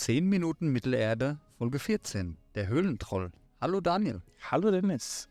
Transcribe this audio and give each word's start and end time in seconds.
10 0.00 0.30
Minuten 0.30 0.68
Mittelerde, 0.68 1.38
Folge 1.58 1.78
14, 1.78 2.38
der 2.54 2.68
Höhlentroll. 2.68 3.30
Hallo 3.60 3.82
Daniel. 3.82 4.22
Hallo 4.50 4.70
Dennis. 4.70 5.28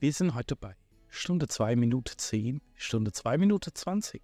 Wir 0.00 0.12
sind 0.12 0.34
heute 0.34 0.56
bei 0.56 0.74
Stunde 1.06 1.46
2 1.46 1.76
Minute 1.76 2.16
10, 2.16 2.60
Stunde 2.74 3.12
2 3.12 3.38
Minute 3.38 3.72
20. 3.72 4.20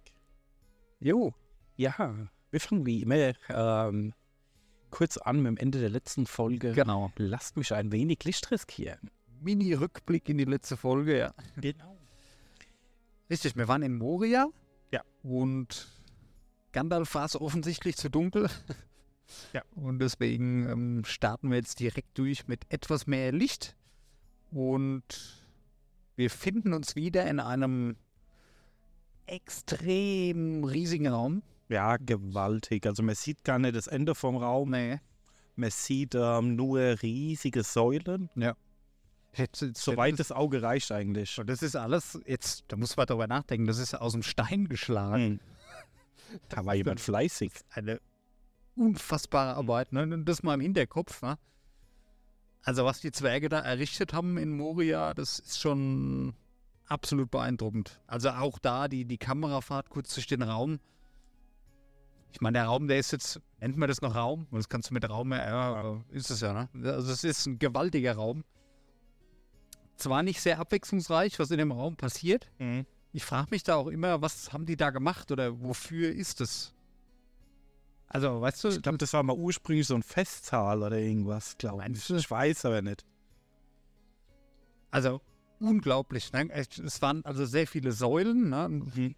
Jo. 0.99 1.33
Ja, 1.77 2.13
wir 2.51 2.59
fangen 2.59 2.85
wie 2.85 3.03
immer 3.03 3.31
ähm, 3.47 4.13
kurz 4.91 5.15
an 5.15 5.37
mit 5.37 5.47
dem 5.47 5.55
Ende 5.55 5.79
der 5.79 5.89
letzten 5.89 6.25
Folge. 6.25 6.73
Genau. 6.73 7.13
Lasst 7.15 7.55
mich 7.55 7.73
ein 7.73 7.93
wenig 7.93 8.21
Licht 8.25 8.51
riskieren. 8.51 9.09
Mini-Rückblick 9.39 10.27
in 10.27 10.39
die 10.39 10.43
letzte 10.43 10.75
Folge, 10.75 11.17
ja. 11.17 11.33
Genau. 11.55 11.97
Richtig, 13.29 13.55
wir 13.55 13.69
waren 13.69 13.83
in 13.83 13.97
Moria. 13.97 14.49
Ja. 14.91 15.03
Und 15.23 15.87
Gandalf 16.73 17.15
war 17.15 17.23
es 17.23 17.39
offensichtlich 17.39 17.95
zu 17.95 18.09
dunkel. 18.09 18.49
Ja. 19.53 19.61
Und 19.75 19.99
deswegen 19.99 20.67
ähm, 20.69 21.05
starten 21.05 21.49
wir 21.49 21.57
jetzt 21.57 21.79
direkt 21.79 22.17
durch 22.17 22.47
mit 22.47 22.61
etwas 22.69 23.07
mehr 23.07 23.31
Licht. 23.31 23.75
Und 24.51 25.03
wir 26.15 26.29
finden 26.29 26.73
uns 26.73 26.95
wieder 26.95 27.27
in 27.27 27.39
einem 27.39 27.95
extrem 29.25 30.63
riesigen 30.63 31.07
Raum. 31.07 31.43
Ja, 31.69 31.97
gewaltig. 31.97 32.85
Also 32.87 33.03
man 33.03 33.15
sieht 33.15 33.43
gar 33.43 33.59
nicht 33.59 33.75
das 33.75 33.87
Ende 33.87 34.15
vom 34.15 34.37
Raum. 34.37 34.71
Nee. 34.71 34.99
Man 35.55 35.69
sieht 35.69 36.15
ähm, 36.15 36.55
nur 36.55 36.79
riesige 37.01 37.63
Säulen. 37.63 38.29
Jetzt, 39.35 39.63
Soweit 39.77 40.19
das 40.19 40.31
Auge 40.31 40.61
reicht 40.61 40.91
eigentlich. 40.91 41.37
Und 41.39 41.47
das 41.47 41.61
ist 41.61 41.75
alles, 41.75 42.19
jetzt, 42.25 42.63
da 42.69 42.77
muss 42.77 42.97
man 42.97 43.05
darüber 43.05 43.27
nachdenken, 43.27 43.67
das 43.67 43.77
ist 43.77 43.93
aus 43.93 44.13
dem 44.13 44.23
Stein 44.23 44.67
geschlagen. 44.67 45.39
Hm. 46.31 46.39
Da 46.49 46.65
war 46.65 46.73
jemand 46.73 46.99
fleißig. 46.99 47.51
Eine 47.69 47.99
unfassbare 48.79 49.55
Arbeit, 49.55 49.91
ne? 49.91 50.23
Das 50.23 50.43
mal 50.43 50.55
im 50.55 50.61
Hinterkopf, 50.61 51.21
ne? 51.21 51.37
Also, 52.63 52.85
was 52.85 52.99
die 53.01 53.11
Zwerge 53.11 53.49
da 53.49 53.59
errichtet 53.59 54.13
haben 54.13 54.37
in 54.37 54.55
Moria, 54.55 55.13
das 55.13 55.39
ist 55.39 55.59
schon 55.59 56.33
absolut 56.89 57.31
beeindruckend. 57.31 58.01
Also 58.07 58.29
auch 58.31 58.59
da 58.59 58.87
die, 58.87 59.05
die 59.05 59.17
Kamerafahrt 59.17 59.89
kurz 59.89 60.13
durch 60.13 60.27
den 60.27 60.41
Raum. 60.41 60.79
Ich 62.31 62.41
meine, 62.41 62.59
der 62.59 62.65
Raum, 62.65 62.87
der 62.87 62.99
ist 62.99 63.11
jetzt, 63.11 63.39
nennt 63.59 63.77
man 63.77 63.87
das 63.87 64.01
noch 64.01 64.15
Raum? 64.15 64.47
Und 64.51 64.57
das 64.57 64.69
kannst 64.69 64.89
du 64.89 64.93
mit 64.93 65.07
Raum, 65.09 65.31
ja, 65.31 65.83
ja, 65.83 66.03
ist 66.11 66.29
es 66.29 66.41
ja, 66.41 66.53
ne? 66.53 66.69
Also 66.91 67.11
es 67.11 67.23
ist 67.23 67.45
ein 67.45 67.59
gewaltiger 67.59 68.15
Raum. 68.15 68.43
Zwar 69.95 70.23
nicht 70.23 70.41
sehr 70.41 70.59
abwechslungsreich, 70.59 71.39
was 71.39 71.51
in 71.51 71.57
dem 71.57 71.71
Raum 71.71 71.95
passiert. 71.95 72.49
Mhm. 72.59 72.85
Ich 73.11 73.25
frage 73.25 73.47
mich 73.51 73.63
da 73.63 73.75
auch 73.75 73.87
immer, 73.87 74.21
was 74.21 74.53
haben 74.53 74.65
die 74.65 74.77
da 74.77 74.91
gemacht 74.91 75.31
oder 75.31 75.59
wofür 75.61 76.11
ist 76.11 76.41
es? 76.41 76.73
Also, 78.11 78.41
weißt 78.41 78.63
du, 78.63 78.67
Ich 78.69 78.81
glaube, 78.81 78.97
das 78.97 79.13
war 79.13 79.21
mal 79.23 79.35
ursprünglich 79.35 79.85
so 79.87 79.95
ein 79.95 80.01
Festsaal 80.03 80.81
oder 80.81 80.97
irgendwas, 80.97 81.57
glaube 81.57 81.83
ich. 81.91 82.09
Ich 82.09 82.29
weiß 82.31 82.65
aber 82.65 82.81
nicht. 82.81 83.05
also 84.91 85.21
unglaublich. 85.59 86.31
Ne? 86.33 86.49
Es 86.51 87.01
waren 87.01 87.23
also 87.25 87.45
sehr 87.45 87.67
viele 87.67 87.91
Säulen. 87.91 88.49
Ne? 88.49 89.13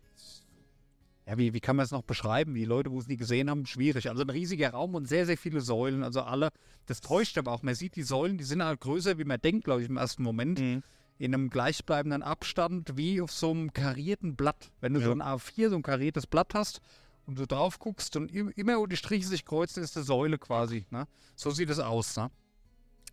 Ja, 1.27 1.37
wie, 1.37 1.53
wie 1.53 1.59
kann 1.61 1.75
man 1.77 1.85
es 1.85 1.91
noch 1.91 2.01
beschreiben? 2.01 2.53
Die 2.55 2.65
Leute, 2.65 2.91
wo 2.91 2.99
es 2.99 3.07
nie 3.07 3.15
gesehen 3.15 3.49
haben, 3.49 3.65
schwierig. 3.65 4.09
Also 4.09 4.23
ein 4.23 4.29
riesiger 4.29 4.71
Raum 4.71 4.95
und 4.95 5.07
sehr, 5.07 5.25
sehr 5.25 5.37
viele 5.37 5.61
Säulen. 5.61 6.03
Also 6.03 6.21
alle, 6.23 6.49
das 6.87 6.99
täuscht 6.99 7.37
aber 7.37 7.51
auch. 7.53 7.61
Man 7.63 7.75
sieht 7.75 7.95
die 7.95 8.03
Säulen, 8.03 8.37
die 8.37 8.43
sind 8.43 8.61
halt 8.63 8.81
größer, 8.81 9.17
wie 9.17 9.23
man 9.23 9.39
denkt, 9.39 9.63
glaube 9.65 9.83
ich, 9.83 9.87
im 9.89 9.97
ersten 9.97 10.23
Moment. 10.23 10.59
Mhm. 10.59 10.83
In 11.19 11.33
einem 11.35 11.49
gleichbleibenden 11.51 12.23
Abstand, 12.23 12.97
wie 12.97 13.21
auf 13.21 13.31
so 13.31 13.51
einem 13.51 13.71
karierten 13.71 14.35
Blatt. 14.35 14.71
Wenn 14.81 14.95
du 14.95 14.99
so 14.99 15.09
Ja. 15.09 15.15
ein 15.15 15.21
A4, 15.21 15.69
so 15.69 15.75
ein 15.75 15.83
kariertes 15.83 16.25
Blatt 16.27 16.55
hast 16.55 16.81
und 17.31 17.39
du 17.39 17.47
drauf 17.47 17.79
guckst 17.79 18.15
und 18.17 18.31
im- 18.31 18.49
immer, 18.55 18.77
wo 18.77 18.85
die 18.85 18.97
Striche 18.97 19.25
sich 19.27 19.45
kreuzen, 19.45 19.81
ist 19.83 19.95
eine 19.95 20.03
Säule 20.05 20.37
quasi. 20.37 20.85
Ne? 20.89 21.07
So 21.35 21.49
sieht 21.51 21.69
es 21.69 21.79
aus. 21.79 22.17
Ne? 22.17 22.29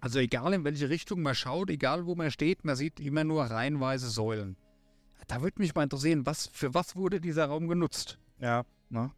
Also 0.01 0.19
egal 0.19 0.53
in 0.55 0.65
welche 0.65 0.89
Richtung 0.91 1.23
man 1.23 1.35
schaut, 1.35 1.71
egal 1.71 2.05
wo 2.07 2.15
man 2.15 2.31
steht, 2.31 2.65
man 2.65 2.77
sieht 2.77 3.01
immer 3.01 3.25
nur 3.25 3.45
reihenweise 3.45 4.09
Säulen. 4.11 4.57
Da 5.29 5.43
würde 5.43 5.61
mich 5.61 5.75
mal 5.75 5.85
interessieren, 5.85 6.27
was, 6.27 6.49
für 6.53 6.75
was 6.75 6.97
wurde 6.97 7.21
dieser 7.21 7.47
Raum 7.47 7.69
genutzt? 7.69 8.19
Ja. 8.41 8.65
Ne? 8.89 9.11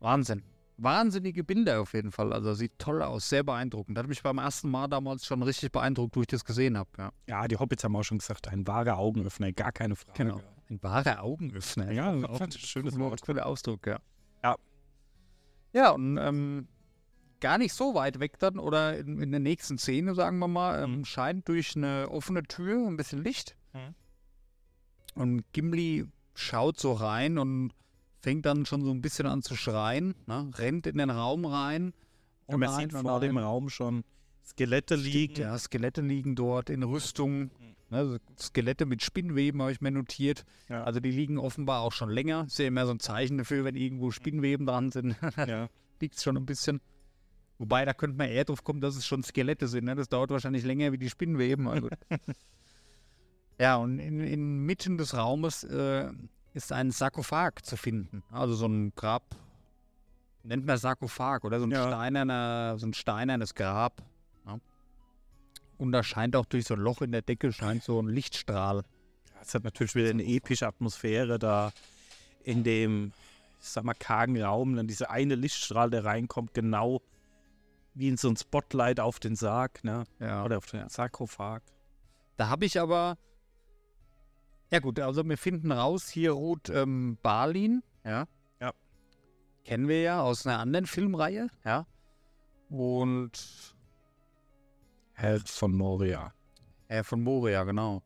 Wahnsinn. 0.00 0.42
Wahnsinnige 0.76 1.44
Bilder 1.44 1.80
auf 1.80 1.92
jeden 1.94 2.10
Fall. 2.12 2.32
Also 2.32 2.52
sieht 2.54 2.78
toll 2.78 3.02
aus, 3.02 3.28
sehr 3.28 3.42
beeindruckend. 3.44 3.96
Hat 3.96 4.08
mich 4.08 4.22
beim 4.22 4.38
ersten 4.38 4.68
Mal 4.70 4.88
damals 4.88 5.24
schon 5.24 5.42
richtig 5.42 5.70
beeindruckt, 5.70 6.16
wo 6.16 6.20
ich 6.22 6.26
das 6.26 6.44
gesehen 6.44 6.76
habe. 6.78 6.90
Ja. 6.98 7.12
ja, 7.28 7.46
die 7.48 7.56
Hobbits 7.56 7.84
haben 7.84 7.94
auch 7.94 8.02
schon 8.02 8.18
gesagt, 8.18 8.48
ein 8.48 8.66
wahrer 8.66 8.98
Augenöffner, 8.98 9.52
gar 9.52 9.70
keine 9.72 9.96
Frage. 9.96 10.16
Genau. 10.24 10.40
Ein 10.70 10.82
wahrer 10.82 11.22
Augenöffner. 11.22 11.92
Ja, 11.92 12.12
auch 12.24 12.38
fand 12.38 12.54
ich 12.56 12.62
ein 12.62 12.66
schönes 12.66 12.98
Wort. 12.98 13.20
cooler 13.22 13.46
Ausdruck, 13.46 13.86
ja. 13.86 14.00
Ja. 14.44 14.56
Ja, 15.72 15.90
und 15.90 16.18
ähm, 16.18 16.68
gar 17.40 17.58
nicht 17.58 17.72
so 17.72 17.94
weit 17.94 18.20
weg 18.20 18.38
dann 18.38 18.58
oder 18.60 18.96
in, 18.96 19.20
in 19.20 19.30
der 19.32 19.40
nächsten 19.40 19.76
Szene, 19.78 20.14
sagen 20.14 20.38
wir 20.38 20.46
mal, 20.48 20.82
ähm, 20.84 20.98
Mhm. 20.98 21.04
scheint 21.04 21.48
durch 21.48 21.76
eine 21.76 22.08
offene 22.10 22.42
Tür 22.44 22.86
ein 22.86 22.96
bisschen 22.96 23.24
Licht. 23.24 23.56
Mhm. 23.72 23.94
Und 25.14 25.52
Gimli 25.52 26.06
schaut 26.34 26.78
so 26.78 26.92
rein 26.92 27.38
und 27.38 27.72
fängt 28.20 28.46
dann 28.46 28.66
schon 28.66 28.82
so 28.84 28.90
ein 28.90 29.00
bisschen 29.02 29.26
an 29.26 29.42
zu 29.42 29.56
schreien, 29.56 30.14
ne? 30.26 30.50
rennt 30.56 30.86
in 30.86 30.98
den 30.98 31.10
Raum 31.10 31.44
rein. 31.44 31.92
Und 32.46 32.60
man 32.60 32.70
sieht 32.78 32.92
vor 32.92 33.20
dem. 33.20 33.38
Raum 33.38 33.68
schon 33.70 34.04
Skelette 34.44 34.96
liegen. 34.96 35.40
Ja, 35.40 35.58
Skelette 35.58 36.02
liegen 36.02 36.34
dort 36.34 36.68
in 36.70 36.82
Rüstung. 36.82 37.50
Ne, 37.94 38.20
Skelette 38.38 38.86
mit 38.86 39.02
Spinnweben 39.02 39.62
habe 39.62 39.70
ich 39.70 39.80
mir 39.80 39.92
notiert. 39.92 40.44
Ja. 40.68 40.82
Also 40.82 40.98
die 40.98 41.12
liegen 41.12 41.38
offenbar 41.38 41.82
auch 41.82 41.92
schon 41.92 42.10
länger. 42.10 42.44
Ist 42.46 42.58
ja 42.58 42.66
immer 42.66 42.86
so 42.86 42.92
ein 42.92 42.98
Zeichen 42.98 43.38
dafür, 43.38 43.64
wenn 43.64 43.76
irgendwo 43.76 44.10
Spinnweben 44.10 44.66
dran 44.66 44.90
sind. 44.90 45.16
ja. 45.36 45.68
Liegt 46.00 46.16
es 46.16 46.22
schon 46.24 46.36
ein 46.36 46.44
bisschen. 46.44 46.80
Wobei, 47.58 47.84
da 47.84 47.94
könnte 47.94 48.16
man 48.18 48.28
eher 48.28 48.44
drauf 48.44 48.64
kommen, 48.64 48.80
dass 48.80 48.96
es 48.96 49.06
schon 49.06 49.22
Skelette 49.22 49.68
sind. 49.68 49.84
Ne? 49.84 49.94
Das 49.94 50.08
dauert 50.08 50.30
wahrscheinlich 50.30 50.64
länger 50.64 50.90
wie 50.90 50.98
die 50.98 51.08
Spinnweben. 51.08 51.66
gut. 51.80 51.92
ja, 53.60 53.76
und 53.76 54.00
in, 54.00 54.18
inmitten 54.20 54.98
des 54.98 55.16
Raumes 55.16 55.62
äh, 55.62 56.10
ist 56.52 56.72
ein 56.72 56.90
Sarkophag 56.90 57.62
zu 57.62 57.76
finden. 57.76 58.24
Also 58.32 58.54
so 58.54 58.66
ein 58.66 58.92
Grab, 58.96 59.36
nennt 60.42 60.66
man 60.66 60.76
Sarkophag 60.78 61.44
oder 61.44 61.60
so 61.60 61.66
ein, 61.66 61.70
Ja. 61.70 61.86
steinerner, 61.86 62.76
so 62.76 62.86
ein 62.86 62.94
steinernes 62.94 63.54
Grab. 63.54 64.02
Und 65.78 65.92
da 65.92 66.02
scheint 66.02 66.36
auch 66.36 66.46
durch 66.46 66.66
so 66.66 66.74
ein 66.74 66.80
Loch 66.80 67.02
in 67.02 67.12
der 67.12 67.22
Decke 67.22 67.52
scheint 67.52 67.82
so 67.82 68.00
ein 68.00 68.08
Lichtstrahl. 68.08 68.84
Es 69.40 69.54
hat 69.54 69.64
natürlich 69.64 69.94
wieder 69.94 70.10
eine 70.10 70.24
epische 70.24 70.66
Atmosphäre 70.66 71.38
da 71.38 71.72
in 72.44 72.64
dem, 72.64 73.12
ich 73.60 73.68
sag 73.68 73.84
mal, 73.84 73.94
kargen 73.94 74.40
Raum. 74.42 74.76
Dann 74.76 74.86
dieser 74.86 75.10
eine 75.10 75.34
Lichtstrahl, 75.34 75.90
der 75.90 76.04
reinkommt, 76.04 76.54
genau 76.54 77.02
wie 77.94 78.08
in 78.08 78.16
so 78.16 78.28
ein 78.28 78.36
Spotlight 78.36 79.00
auf 79.00 79.20
den 79.20 79.36
Sarg, 79.36 79.84
ne? 79.84 80.04
Ja. 80.18 80.44
Oder 80.44 80.58
auf 80.58 80.66
den 80.66 80.88
Sarkophag. 80.88 81.62
Da 82.36 82.48
habe 82.48 82.64
ich 82.64 82.80
aber. 82.80 83.16
Ja, 84.70 84.80
gut, 84.80 84.98
also 84.98 85.24
wir 85.24 85.38
finden 85.38 85.70
raus, 85.70 86.08
hier 86.08 86.32
ruht 86.32 86.68
ähm, 86.68 87.18
Balin. 87.22 87.82
Ja. 88.04 88.26
Ja. 88.60 88.72
Kennen 89.64 89.86
wir 89.88 90.00
ja 90.02 90.22
aus 90.22 90.46
einer 90.46 90.58
anderen 90.58 90.86
Filmreihe. 90.86 91.48
Ja. 91.64 91.86
Und. 92.68 93.74
Held 95.14 95.48
von 95.48 95.74
Moria. 95.74 96.32
Äh, 96.88 97.02
von 97.02 97.22
Moria, 97.22 97.64
genau. 97.64 98.02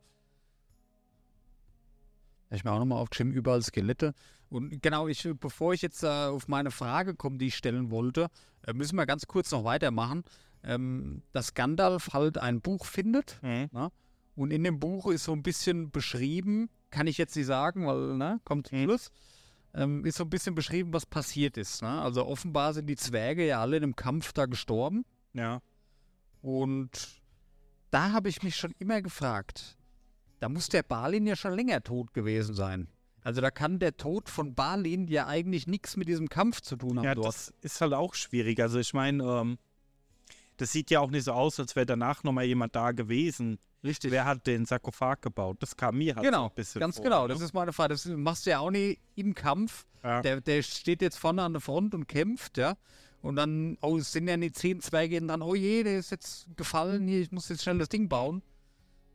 Ich 2.50 2.64
mir 2.64 2.72
auch 2.72 2.78
nochmal 2.78 2.98
aufgeschrieben, 2.98 3.32
überall 3.32 3.62
Skelette. 3.62 4.14
Und 4.48 4.80
genau, 4.82 5.08
ich, 5.08 5.28
bevor 5.38 5.74
ich 5.74 5.82
jetzt 5.82 6.02
äh, 6.02 6.06
auf 6.06 6.48
meine 6.48 6.70
Frage 6.70 7.14
komme, 7.14 7.36
die 7.38 7.48
ich 7.48 7.56
stellen 7.56 7.90
wollte, 7.90 8.28
äh, 8.66 8.72
müssen 8.72 8.96
wir 8.96 9.04
ganz 9.06 9.26
kurz 9.26 9.50
noch 9.50 9.64
weitermachen. 9.64 10.24
Ähm, 10.64 11.22
dass 11.32 11.54
Gandalf 11.54 12.12
halt 12.12 12.38
ein 12.38 12.60
Buch 12.60 12.84
findet, 12.84 13.38
Und 14.34 14.50
in 14.50 14.64
dem 14.64 14.80
Buch 14.80 15.06
ist 15.06 15.24
so 15.24 15.32
ein 15.32 15.42
bisschen 15.42 15.90
beschrieben, 15.90 16.68
kann 16.90 17.06
ich 17.06 17.16
jetzt 17.16 17.36
nicht 17.36 17.46
sagen, 17.46 17.86
weil, 17.86 18.16
ne, 18.16 18.40
kommt 18.44 18.68
zum 18.68 18.78
Mhm. 18.78 18.84
Schluss, 18.84 19.10
ähm, 19.74 20.04
ist 20.04 20.16
so 20.16 20.24
ein 20.24 20.30
bisschen 20.30 20.54
beschrieben, 20.54 20.92
was 20.92 21.06
passiert 21.06 21.56
ist. 21.56 21.82
Ne? 21.82 21.88
Also 21.88 22.26
offenbar 22.26 22.74
sind 22.74 22.86
die 22.86 22.96
Zwerge 22.96 23.46
ja 23.46 23.60
alle 23.60 23.76
in 23.76 23.82
einem 23.84 23.96
Kampf 23.96 24.32
da 24.32 24.46
gestorben. 24.46 25.04
Ja. 25.32 25.60
Und 26.42 27.20
da 27.90 28.12
habe 28.12 28.28
ich 28.28 28.42
mich 28.42 28.56
schon 28.56 28.74
immer 28.78 29.02
gefragt, 29.02 29.76
da 30.40 30.48
muss 30.48 30.68
der 30.68 30.82
Balin 30.82 31.26
ja 31.26 31.36
schon 31.36 31.54
länger 31.54 31.82
tot 31.82 32.12
gewesen 32.14 32.54
sein. 32.54 32.88
Also 33.22 33.40
da 33.40 33.50
kann 33.50 33.78
der 33.78 33.96
Tod 33.96 34.28
von 34.28 34.54
Balin 34.54 35.06
ja 35.08 35.26
eigentlich 35.26 35.66
nichts 35.66 35.96
mit 35.96 36.08
diesem 36.08 36.28
Kampf 36.28 36.60
zu 36.60 36.76
tun 36.76 36.98
haben 36.98 37.04
Ja, 37.04 37.14
dort. 37.14 37.26
das 37.26 37.52
ist 37.60 37.80
halt 37.80 37.92
auch 37.92 38.14
schwierig. 38.14 38.60
Also 38.60 38.78
ich 38.78 38.94
meine, 38.94 39.22
ähm, 39.24 39.58
das 40.56 40.72
sieht 40.72 40.90
ja 40.90 41.00
auch 41.00 41.10
nicht 41.10 41.24
so 41.24 41.32
aus, 41.32 41.58
als 41.60 41.74
wäre 41.76 41.86
danach 41.86 42.22
nochmal 42.24 42.44
jemand 42.44 42.74
da 42.76 42.92
gewesen. 42.92 43.58
Richtig. 43.84 44.10
Wer 44.12 44.24
hat 44.24 44.46
den 44.46 44.64
Sarkophag 44.64 45.16
gebaut? 45.20 45.56
Das 45.60 45.76
kam 45.76 45.98
mir 45.98 46.14
halt 46.16 46.24
so 46.24 46.30
Genau, 46.30 46.48
ein 46.48 46.54
bisschen 46.54 46.80
ganz 46.80 46.96
vor, 46.96 47.04
genau. 47.04 47.22
ne? 47.26 47.34
Das 47.34 47.42
ist 47.42 47.52
meine 47.54 47.72
Frage. 47.72 47.94
Das 47.94 48.06
machst 48.06 48.46
du 48.46 48.50
ja 48.50 48.60
auch 48.60 48.70
nie 48.70 48.98
im 49.14 49.34
Kampf. 49.34 49.84
ja. 50.02 50.20
Der, 50.22 50.40
der 50.40 50.62
steht 50.62 51.02
jetzt 51.02 51.18
vorne 51.18 51.42
an 51.42 51.52
der 51.52 51.60
Front 51.60 51.94
und 51.94 52.06
kämpft, 52.08 52.56
ja. 52.58 52.76
Und 53.22 53.36
dann, 53.36 53.76
oh, 53.80 53.98
sind 53.98 54.28
ja 54.28 54.36
die 54.36 54.52
zehn 54.52 54.80
Zwerge 54.80 55.20
dran, 55.20 55.42
oh 55.42 55.54
je, 55.54 55.82
der 55.82 55.98
ist 55.98 56.10
jetzt 56.10 56.46
gefallen, 56.56 57.08
hier, 57.08 57.20
ich 57.20 57.32
muss 57.32 57.48
jetzt 57.48 57.62
schnell 57.62 57.78
das 57.78 57.88
Ding 57.88 58.08
bauen. 58.08 58.42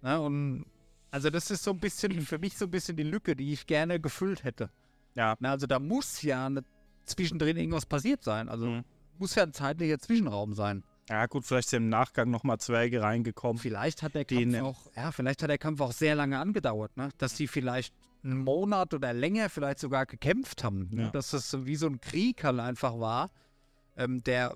Ja, 0.02 0.18
und 0.18 0.66
also 1.10 1.30
das 1.30 1.50
ist 1.52 1.64
so 1.64 1.72
ein 1.72 1.80
bisschen, 1.80 2.12
für 2.26 2.38
mich 2.38 2.58
so 2.58 2.66
ein 2.66 2.72
bisschen 2.72 2.98
die 2.98 3.04
Lücke, 3.04 3.36
die 3.36 3.54
ich 3.54 3.66
gerne 3.66 4.00
gefüllt 4.00 4.44
hätte. 4.44 4.70
ja. 5.16 5.36
Na, 5.40 5.52
also 5.52 5.68
da 5.68 5.80
muss 5.80 6.22
ja 6.22 6.50
ne, 6.50 6.64
zwischendrin 7.06 7.56
irgendwas 7.58 7.86
passiert 7.86 8.24
sein. 8.24 8.50
Also 8.50 8.68
Mhm. 8.68 8.84
muss 9.20 9.36
ja 9.36 9.44
ein 9.44 9.54
zeitlicher 9.54 10.00
Zwischenraum 10.00 10.54
sein. 10.54 10.84
Ja, 11.10 11.26
gut, 11.26 11.46
vielleicht 11.46 11.70
sind 11.70 11.84
im 11.84 11.90
Nachgang 11.90 12.30
nochmal 12.30 12.60
Zwerge 12.60 13.02
reingekommen. 13.02 13.58
Vielleicht 13.58 14.04
hat 14.04 14.16
der 14.16 14.24
Kampf 14.26 14.46
ne- 14.46 14.64
auch, 14.64 14.80
ja, 14.96 15.12
vielleicht 15.12 15.44
hat 15.44 15.50
der 15.50 15.58
Kampf 15.58 15.82
auch 15.82 15.92
sehr 15.92 16.16
lange 16.16 16.40
angedauert, 16.40 16.96
ne? 16.96 17.10
Dass 17.18 17.36
die 17.36 17.48
vielleicht 17.48 17.94
einen 18.24 18.38
Monat 18.38 18.94
oder 18.94 19.12
länger 19.14 19.50
vielleicht 19.50 19.80
sogar 19.80 20.06
gekämpft 20.06 20.64
haben. 20.64 20.88
Ne? 20.92 21.02
Ja. 21.04 21.10
Dass 21.10 21.32
das 21.32 21.50
so 21.52 21.66
wie 21.66 21.76
so 21.76 21.88
ein 21.88 22.00
Krieg 22.00 22.44
halt 22.46 22.58
einfach 22.60 22.98
war, 23.00 23.32
ähm, 23.98 24.24
der 24.24 24.56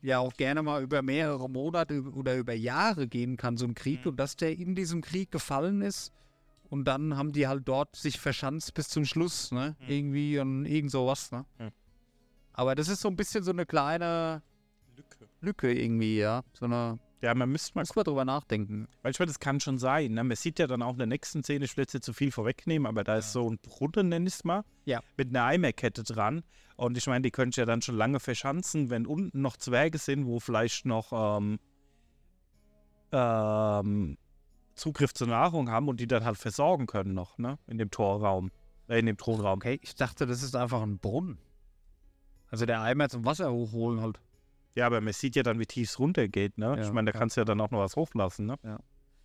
ja 0.00 0.18
auch 0.20 0.32
gerne 0.34 0.62
mal 0.62 0.82
über 0.82 1.02
mehrere 1.02 1.50
Monate 1.50 2.02
oder 2.02 2.36
über 2.36 2.54
Jahre 2.54 3.08
gehen 3.08 3.36
kann, 3.36 3.56
so 3.56 3.66
ein 3.66 3.74
Krieg, 3.74 4.04
Mhm. 4.04 4.10
und 4.12 4.16
dass 4.20 4.36
der 4.36 4.56
in 4.56 4.74
diesem 4.74 5.00
Krieg 5.00 5.30
gefallen 5.32 5.82
ist. 5.82 6.12
Und 6.70 6.84
dann 6.84 7.16
haben 7.16 7.32
die 7.32 7.48
halt 7.48 7.66
dort 7.66 7.96
sich 7.96 8.20
verschanzt 8.20 8.74
bis 8.74 8.88
zum 8.88 9.04
Schluss, 9.06 9.50
ne? 9.52 9.74
Mhm. 9.80 9.88
Irgendwie 9.88 10.38
und 10.38 10.66
irgend 10.66 10.90
sowas, 10.90 11.32
ne? 11.32 11.44
Ja. 11.58 11.70
Aber 12.52 12.74
das 12.74 12.88
ist 12.88 13.00
so 13.00 13.08
ein 13.08 13.16
bisschen 13.16 13.42
so 13.42 13.50
eine 13.52 13.64
kleine 13.66 14.42
Lücke. 14.96 15.28
Lücke 15.40 15.72
irgendwie, 15.72 16.18
ja. 16.18 16.42
So 16.52 16.66
eine, 16.66 16.98
Ja, 17.20 17.34
man 17.34 17.50
müsste 17.50 17.72
mal 17.74 17.82
muss 17.82 17.96
man 17.96 18.04
drüber 18.04 18.24
nachdenken. 18.24 18.86
Weil 19.02 19.10
ich 19.10 19.18
meine, 19.18 19.28
das 19.28 19.40
kann 19.40 19.58
schon 19.58 19.78
sein. 19.78 20.12
Ne? 20.12 20.22
Man 20.22 20.36
sieht 20.36 20.58
ja 20.60 20.68
dann 20.68 20.82
auch 20.82 20.92
in 20.92 20.98
der 20.98 21.06
nächsten 21.08 21.42
Szene, 21.42 21.64
ich 21.64 21.76
will 21.76 21.82
jetzt 21.82 21.94
nicht 21.94 22.04
zu 22.04 22.12
viel 22.12 22.30
vorwegnehmen, 22.30 22.86
aber 22.86 23.02
da 23.02 23.16
ist 23.16 23.32
so 23.32 23.50
ein 23.50 23.58
Brunnen, 23.58 24.08
nenn 24.08 24.26
ich 24.26 24.34
es 24.34 24.44
mal, 24.44 24.64
Ja. 24.84 25.00
mit 25.16 25.30
einer 25.30 25.44
Eimerkette 25.44 26.04
dran. 26.04 26.44
Und 26.76 26.96
ich 26.96 27.08
meine, 27.08 27.22
die 27.22 27.32
könnt 27.32 27.56
ihr 27.56 27.62
ja 27.62 27.66
dann 27.66 27.82
schon 27.82 27.96
lange 27.96 28.20
verschanzen, 28.20 28.88
wenn 28.88 29.04
unten 29.04 29.40
noch 29.40 29.56
Zwerge 29.56 29.98
sind, 29.98 30.26
wo 30.26 30.38
vielleicht 30.38 30.86
noch 30.86 31.12
ähm, 31.12 31.58
ähm, 33.10 34.16
Zugriff 34.76 35.12
zur 35.12 35.26
Nahrung 35.26 35.70
haben 35.70 35.88
und 35.88 35.98
die 35.98 36.06
dann 36.06 36.24
halt 36.24 36.38
versorgen 36.38 36.86
können 36.86 37.14
noch, 37.14 37.36
ne? 37.38 37.58
In 37.66 37.78
dem 37.78 37.90
Torraum, 37.90 38.52
äh, 38.88 39.00
in 39.00 39.06
dem 39.06 39.16
Thronraum. 39.16 39.56
Okay, 39.56 39.80
ich 39.82 39.96
dachte, 39.96 40.24
das 40.26 40.42
ist 40.44 40.54
einfach 40.54 40.82
ein 40.82 40.98
Brunnen. 40.98 41.38
Also 42.50 42.64
der 42.64 42.80
Eimer 42.80 43.08
zum 43.08 43.24
Wasser 43.24 43.50
hochholen 43.52 44.00
halt. 44.00 44.20
Ja, 44.78 44.86
aber 44.86 45.00
man 45.00 45.12
sieht 45.12 45.34
ja 45.34 45.42
dann, 45.42 45.58
wie 45.58 45.66
tief 45.66 45.90
es 45.90 45.98
runtergeht, 45.98 46.56
ne? 46.56 46.76
Ja, 46.76 46.80
ich 46.80 46.92
meine, 46.92 47.10
da 47.10 47.16
ja. 47.16 47.18
kannst 47.18 47.36
du 47.36 47.40
ja 47.40 47.44
dann 47.44 47.60
auch 47.60 47.72
noch 47.72 47.80
was 47.80 47.96
hochlassen, 47.96 48.46
ne? 48.46 48.56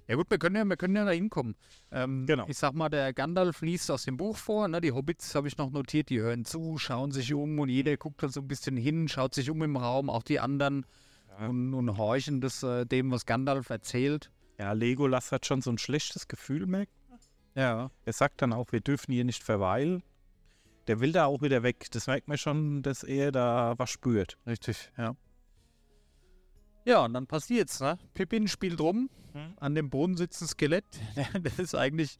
Ja 0.07 0.15
gut, 0.15 0.29
wir 0.31 0.39
können 0.39 0.55
ja, 0.55 0.65
wir 0.65 0.77
können 0.77 0.95
ja 0.95 1.05
da 1.05 1.11
hinkommen. 1.11 1.55
Ähm, 1.91 2.25
Genau. 2.25 2.45
Ich 2.47 2.57
sag 2.57 2.73
mal, 2.73 2.89
der 2.89 3.13
Gandalf 3.13 3.61
liest 3.61 3.91
aus 3.91 4.03
dem 4.03 4.17
Buch 4.17 4.35
vor, 4.35 4.67
ne? 4.67 4.81
die 4.81 4.91
Hobbits 4.91 5.35
habe 5.35 5.47
ich 5.47 5.57
noch 5.57 5.69
notiert, 5.69 6.09
die 6.09 6.19
hören 6.19 6.43
zu, 6.43 6.79
schauen 6.79 7.11
sich 7.11 7.33
um 7.35 7.59
und 7.59 7.69
jeder 7.69 7.95
guckt 7.97 8.23
halt 8.23 8.33
so 8.33 8.41
ein 8.41 8.47
bisschen 8.47 8.75
hin, 8.75 9.07
schaut 9.07 9.35
sich 9.35 9.49
um 9.51 9.61
im 9.61 9.77
Raum, 9.77 10.09
auch 10.09 10.23
die 10.23 10.39
anderen 10.39 10.87
Ja. 11.39 11.47
und, 11.47 11.73
und 11.75 11.97
horchen 11.97 12.41
das, 12.41 12.63
äh, 12.63 12.85
dem, 12.85 13.11
was 13.11 13.25
Gandalf 13.27 13.69
erzählt. 13.69 14.31
Ja, 14.59 14.71
Legolas 14.73 15.31
hat 15.31 15.45
schon 15.45 15.61
so 15.61 15.71
ein 15.71 15.77
schlechtes 15.77 16.27
Gefühl, 16.27 16.65
merkt 16.65 16.91
Ja. 17.55 17.91
Er 18.05 18.13
sagt 18.13 18.41
dann 18.41 18.53
auch, 18.53 18.71
wir 18.71 18.81
dürfen 18.81 19.13
hier 19.13 19.23
nicht 19.23 19.43
verweilen. 19.43 20.01
Der 20.87 20.99
will 20.99 21.11
da 21.11 21.25
auch 21.27 21.41
wieder 21.41 21.63
weg. 21.63 21.85
Das 21.91 22.07
merkt 22.07 22.27
man 22.27 22.37
schon, 22.37 22.81
dass 22.81 23.03
er 23.03 23.31
da 23.31 23.75
was 23.77 23.89
spürt. 23.89 24.37
Richtig, 24.45 24.91
ja. 24.97 25.15
Ja, 26.85 27.05
und 27.05 27.13
dann 27.13 27.27
passiert's, 27.27 27.79
ne? 27.79 27.97
Pippin 28.13 28.47
spielt 28.47 28.79
rum, 28.79 29.09
Mhm. 29.33 29.53
an 29.59 29.73
dem 29.75 29.89
Boden 29.89 30.15
sitzt 30.17 30.41
ein 30.41 30.47
Skelett. 30.47 30.85
Das 31.43 31.57
ist 31.59 31.75
eigentlich, 31.75 32.17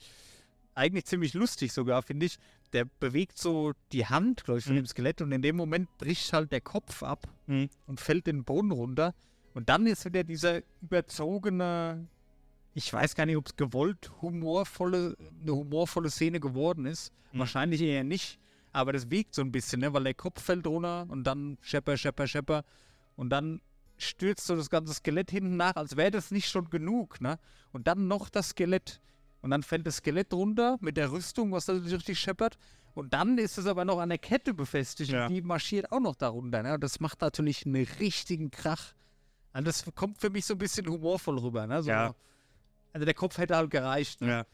eigentlich 0.74 1.06
ziemlich 1.06 1.33
lustig 1.33 1.71
sogar, 1.74 2.01
finde 2.01 2.25
ich. 2.25 2.38
Der 2.71 2.86
bewegt 3.00 3.38
so 3.38 3.74
die 3.92 4.06
Hand, 4.07 4.44
glaube 4.45 4.60
ich, 4.60 4.65
von 4.65 4.74
Mhm. 4.74 4.80
dem 4.80 4.86
Skelett 4.88 5.21
und 5.21 5.31
in 5.31 5.42
dem 5.42 5.56
Moment 5.56 5.95
bricht 5.98 6.33
halt 6.33 6.51
der 6.51 6.62
Kopf 6.62 7.04
ab 7.04 7.27
Mhm. 7.48 7.69
und 7.88 8.00
fällt 8.00 8.25
den 8.27 8.44
Boden 8.44 8.71
runter. 8.71 9.13
Und 9.54 9.69
dann 9.69 9.86
ist 9.86 10.06
wieder 10.06 10.24
dieser 10.24 10.62
überzogene, 10.81 12.07
ich 12.74 12.92
weiß 12.92 13.13
gar 13.15 13.25
nicht, 13.27 13.38
ob 13.38 13.48
es 13.48 13.56
gewollt 13.56 14.12
humorvolle, 14.21 15.15
eine 15.42 15.54
humorvolle 15.54 16.10
Szene 16.10 16.39
geworden 16.39 16.86
ist. 16.86 17.12
Mhm. 17.31 17.39
Wahrscheinlich 17.39 17.81
eher 17.81 18.04
nicht. 18.04 18.39
Aber 18.71 18.92
das 18.94 19.12
wiegt 19.12 19.36
so 19.36 19.44
ein 19.44 19.51
bisschen, 19.51 19.81
ne? 19.81 19.94
weil 19.94 20.04
der 20.06 20.15
Kopf 20.15 20.42
fällt 20.42 20.65
runter 20.65 21.06
und 21.10 21.25
dann 21.25 21.60
schepper, 21.62 21.95
schepper, 21.95 22.25
schepper. 22.27 22.63
Und 23.15 23.30
dann 23.30 23.62
stürzt 23.97 24.45
so 24.45 24.55
das 24.55 24.69
ganze 24.69 24.93
Skelett 24.93 25.31
hinten 25.31 25.57
nach, 25.57 25.75
als 25.75 25.95
wäre 25.95 26.11
das 26.11 26.31
nicht 26.31 26.49
schon 26.49 26.69
genug. 26.69 27.21
Ne? 27.21 27.39
Und 27.71 27.87
dann 27.87 28.07
noch 28.07 28.29
das 28.29 28.49
Skelett. 28.49 29.01
Und 29.41 29.51
dann 29.51 29.63
fällt 29.63 29.85
das 29.85 29.97
Skelett 29.97 30.33
runter 30.33 30.77
mit 30.79 30.97
der 30.97 31.11
Rüstung, 31.11 31.51
was 31.51 31.65
da 31.65 31.73
richtig 31.73 32.19
scheppert. 32.19 32.57
Und 32.93 33.13
dann 33.13 33.37
ist 33.37 33.57
es 33.57 33.65
aber 33.65 33.85
noch 33.85 33.99
an 33.99 34.09
der 34.09 34.17
Kette 34.17 34.53
befestigt. 34.53 35.11
Ja. 35.11 35.25
Und 35.25 35.33
die 35.33 35.41
marschiert 35.41 35.91
auch 35.91 35.99
noch 35.99 36.15
darunter. 36.15 36.63
Ne? 36.63 36.75
Und 36.75 36.83
das 36.83 36.99
macht 36.99 37.21
natürlich 37.21 37.65
einen 37.65 37.87
richtigen 37.99 38.51
Krach. 38.51 38.93
Also 39.51 39.65
das 39.65 39.85
kommt 39.95 40.19
für 40.19 40.29
mich 40.29 40.45
so 40.45 40.53
ein 40.53 40.59
bisschen 40.59 40.87
humorvoll 40.87 41.39
rüber. 41.39 41.67
Ne? 41.67 41.83
So, 41.83 41.89
Ja. 41.89 42.15
Also 42.93 43.05
der 43.05 43.13
Kopf 43.15 43.37
hätte 43.39 43.55
halt 43.55 43.71
gereicht. 43.71 44.21
Ne? 44.21 44.29
Ja. 44.29 44.45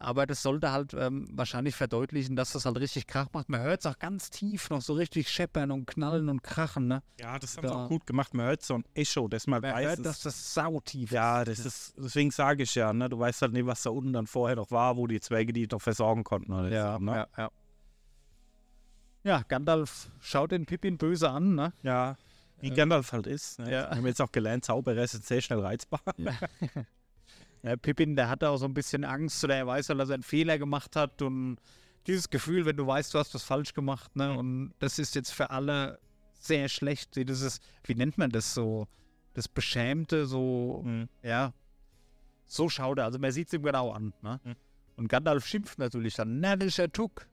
Aber 0.00 0.26
das 0.26 0.42
sollte 0.42 0.70
halt 0.70 0.94
ähm, 0.94 1.26
wahrscheinlich 1.32 1.74
verdeutlichen, 1.74 2.36
dass 2.36 2.52
das 2.52 2.64
halt 2.66 2.78
richtig 2.78 3.06
Krach 3.08 3.26
macht. 3.32 3.48
Man 3.48 3.60
hört 3.62 3.80
es 3.80 3.86
auch 3.86 3.98
ganz 3.98 4.30
tief 4.30 4.70
noch 4.70 4.80
so 4.80 4.92
richtig 4.92 5.28
scheppern 5.28 5.72
und 5.72 5.86
knallen 5.86 6.28
und 6.28 6.42
krachen. 6.44 6.86
Ne? 6.86 7.02
Ja, 7.18 7.38
das 7.38 7.56
haben 7.56 7.66
sie 7.66 7.72
Da- 7.74 7.84
auch 7.84 7.88
gut 7.88 8.06
gemacht. 8.06 8.32
Man 8.32 8.46
hört 8.46 8.62
so 8.62 8.74
ein 8.74 8.84
Echo, 8.94 9.26
das 9.26 9.46
man 9.48 9.60
Man 9.60 9.72
weiß. 9.74 9.86
hört, 9.88 10.06
dass 10.06 10.20
das 10.22 10.54
sautief 10.54 11.10
ja, 11.10 11.44
das 11.44 11.58
ist, 11.58 11.94
deswegen 11.98 12.30
sage 12.30 12.62
ich 12.62 12.74
ja, 12.76 12.92
ne? 12.92 13.08
Du 13.08 13.18
weißt 13.18 13.42
halt 13.42 13.52
nicht, 13.52 13.66
was 13.66 13.82
da 13.82 13.90
unten 13.90 14.12
dann 14.12 14.26
vorher 14.28 14.54
noch 14.56 14.70
war, 14.70 14.96
wo 14.96 15.06
die 15.08 15.20
Zwerge 15.20 15.52
die 15.52 15.66
noch 15.66 15.82
versorgen 15.82 16.22
konnten. 16.22 16.52
Oder 16.52 16.68
Ja, 16.68 16.92
so, 16.98 17.04
ne? 17.04 17.12
ja, 17.16 17.26
ja. 17.36 17.50
Ja, 19.24 19.42
Gandalf 19.48 20.10
schaut 20.20 20.52
den 20.52 20.64
Pippin 20.64 20.96
böse 20.96 21.28
an, 21.28 21.54
ne? 21.54 21.72
ja. 21.82 22.16
Wie 22.60 22.68
Äh, 22.70 22.74
Gandalf 22.74 23.12
halt 23.12 23.26
ist. 23.28 23.58
Ne? 23.60 23.70
ja. 23.70 23.90
Wir 23.90 23.96
haben 23.98 24.06
jetzt 24.06 24.20
auch 24.20 24.32
gelernt, 24.32 24.64
Zauberer 24.64 25.06
sind 25.06 25.24
sehr 25.24 25.40
schnell 25.40 25.60
reizbar. 25.60 26.00
Ja, 26.16 26.32
Pippin, 27.76 28.16
der 28.16 28.28
hatte 28.28 28.48
auch 28.50 28.56
so 28.56 28.64
ein 28.66 28.74
bisschen 28.74 29.04
Angst 29.04 29.42
oder 29.44 29.56
er 29.56 29.66
weiß 29.66 29.88
halt, 29.88 30.00
dass 30.00 30.08
er 30.10 30.14
einen 30.14 30.22
Fehler 30.22 30.58
gemacht 30.58 30.96
hat 30.96 31.20
und 31.22 31.58
dieses 32.06 32.30
Gefühl, 32.30 32.64
wenn 32.64 32.76
du 32.76 32.86
weißt, 32.86 33.12
du 33.12 33.18
hast 33.18 33.34
was 33.34 33.42
falsch 33.44 33.74
gemacht, 33.74 34.16
ne? 34.16 34.36
Und 34.36 34.72
das 34.78 34.98
ist 34.98 35.14
jetzt 35.14 35.30
für 35.32 35.50
alle 35.50 35.98
sehr 36.40 36.68
schlecht. 36.68 37.16
Ist, 37.16 37.60
wie 37.84 37.94
nennt 37.94 38.16
man 38.16 38.30
das 38.30 38.54
so? 38.54 38.86
Das 39.34 39.46
Beschämte, 39.48 40.26
so, 40.26 40.82
Mhm. 40.84 41.08
ja. 41.22 41.52
So 42.46 42.68
schaut 42.70 42.98
er. 42.98 43.04
Also 43.04 43.18
man 43.18 43.30
sieht 43.30 43.48
es 43.48 43.52
ihm 43.52 43.62
genau 43.62 43.92
an, 43.92 44.14
ne? 44.22 44.40
Mhm. 44.42 44.56
Und 44.96 45.08
Gandalf 45.08 45.46
schimpft 45.46 45.78
natürlich 45.78 46.14
dann, 46.14 46.40
närrischer 46.40 46.90
Tuck. 46.90 47.26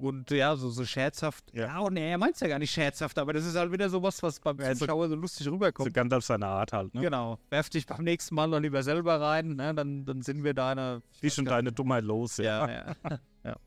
Und 0.00 0.30
ja, 0.30 0.56
so, 0.56 0.70
so 0.70 0.84
scherzhaft. 0.84 1.44
Ja. 1.54 1.66
Ja, 1.66 1.78
und 1.80 1.96
er 1.96 2.18
meint 2.18 2.34
es 2.34 2.40
ja 2.40 2.48
gar 2.48 2.58
nicht 2.58 2.70
scherzhaft, 2.72 3.18
aber 3.18 3.32
das 3.32 3.44
ist 3.46 3.56
halt 3.56 3.72
wieder 3.72 3.88
sowas, 3.88 4.22
was 4.22 4.40
beim 4.40 4.58
Ja, 4.58 4.74
so- 4.74 4.80
Zuschauer 4.84 5.08
so 5.08 5.14
lustig 5.14 5.44
So 5.44 5.52
rüberkommt. 5.52 5.92
Gandalf 5.94 6.24
seine 6.24 6.46
Art 6.46 6.72
halt. 6.72 6.94
Ne? 6.94 7.00
Genau. 7.02 7.38
Werf 7.50 7.70
dich 7.70 7.86
beim 7.86 8.02
nächsten 8.04 8.34
Mal 8.34 8.48
noch 8.48 8.60
lieber 8.60 8.82
selber 8.82 9.20
rein, 9.20 9.56
ne? 9.56 9.74
dann, 9.74 10.04
dann 10.04 10.22
sind 10.22 10.44
wir 10.44 10.54
deine. 10.54 11.02
Wie 11.20 11.30
schon 11.30 11.44
deine 11.44 11.72
Dummheit 11.72 12.04
los. 12.04 12.36
Ja, 12.38 12.68
ja. 12.70 12.96
ja. 13.44 13.56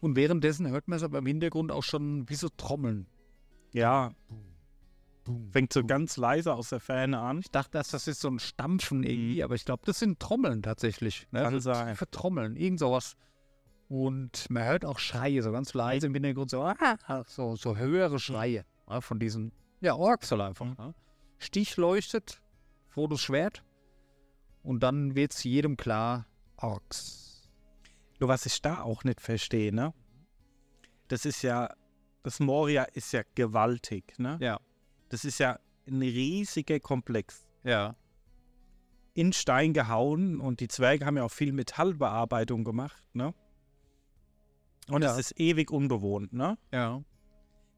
Und 0.00 0.16
währenddessen 0.16 0.68
hört 0.68 0.88
man 0.88 0.96
es 0.96 1.04
aber 1.04 1.18
im 1.18 1.26
Hintergrund 1.26 1.70
auch 1.70 1.84
schon 1.84 2.28
wie 2.28 2.34
so 2.34 2.48
Trommeln. 2.56 3.06
ja. 3.72 4.12
Boom. 5.24 5.52
Fängt 5.52 5.72
so 5.72 5.84
ganz 5.84 6.16
leise 6.16 6.52
aus 6.52 6.70
der 6.70 6.80
Ferne 6.80 7.20
an. 7.20 7.38
Ich 7.38 7.50
dachte, 7.52 7.78
erst, 7.78 7.94
das 7.94 8.08
ist 8.08 8.20
so 8.20 8.26
ein 8.28 8.40
Stampfen 8.40 9.04
irgendwie, 9.04 9.44
aber 9.44 9.54
ich 9.54 9.64
glaube, 9.64 9.84
das 9.86 10.00
sind 10.00 10.18
Trommeln 10.18 10.64
tatsächlich. 10.64 11.28
Ne? 11.30 11.38
Mhm. 11.38 11.44
Kann 11.44 11.60
so 11.60 11.72
sein. 11.72 11.88
tiefe 11.90 12.10
Trommeln, 12.10 12.56
irgend 12.56 12.80
sowas. 12.80 13.14
Und 13.92 14.48
man 14.48 14.64
hört 14.64 14.86
auch 14.86 14.98
Schreie, 14.98 15.42
so 15.42 15.52
ganz 15.52 15.74
leise 15.74 16.06
im 16.06 16.14
Hintergrund, 16.14 16.48
so, 16.48 16.62
ah, 16.62 17.24
so, 17.26 17.56
so 17.56 17.76
höhere 17.76 18.18
Schreie 18.18 18.64
ja, 18.88 19.00
von 19.02 19.18
diesen, 19.18 19.52
ja, 19.82 19.94
Orks 19.94 20.30
halt 20.30 20.40
einfach. 20.40 20.64
Mhm. 20.64 20.76
Ja. 20.78 20.94
Stich 21.36 21.76
leuchtet, 21.76 22.40
Frodos 22.88 23.20
Schwert 23.20 23.62
und 24.62 24.82
dann 24.82 25.14
wird 25.14 25.34
es 25.34 25.44
jedem 25.44 25.76
klar, 25.76 26.26
Orks. 26.56 27.50
Nur 28.18 28.30
was 28.30 28.46
ich 28.46 28.62
da 28.62 28.80
auch 28.80 29.04
nicht 29.04 29.20
verstehe, 29.20 29.74
ne? 29.74 29.92
Das 31.08 31.26
ist 31.26 31.42
ja, 31.42 31.68
das 32.22 32.40
Moria 32.40 32.84
ist 32.84 33.12
ja 33.12 33.20
gewaltig, 33.34 34.18
ne? 34.18 34.38
Ja. 34.40 34.58
Das 35.10 35.26
ist 35.26 35.38
ja 35.38 35.58
ein 35.86 36.00
riesiger 36.00 36.80
Komplex. 36.80 37.46
Ja. 37.62 37.94
In 39.12 39.34
Stein 39.34 39.74
gehauen 39.74 40.40
und 40.40 40.60
die 40.60 40.68
Zwerge 40.68 41.04
haben 41.04 41.18
ja 41.18 41.24
auch 41.24 41.30
viel 41.30 41.52
Metallbearbeitung 41.52 42.64
gemacht, 42.64 43.06
ne? 43.12 43.34
Und 44.88 45.02
Ja. 45.02 45.12
es 45.12 45.18
ist 45.30 45.40
ewig 45.40 45.70
unbewohnt, 45.70 46.32
ne? 46.32 46.58
Ja. 46.72 47.02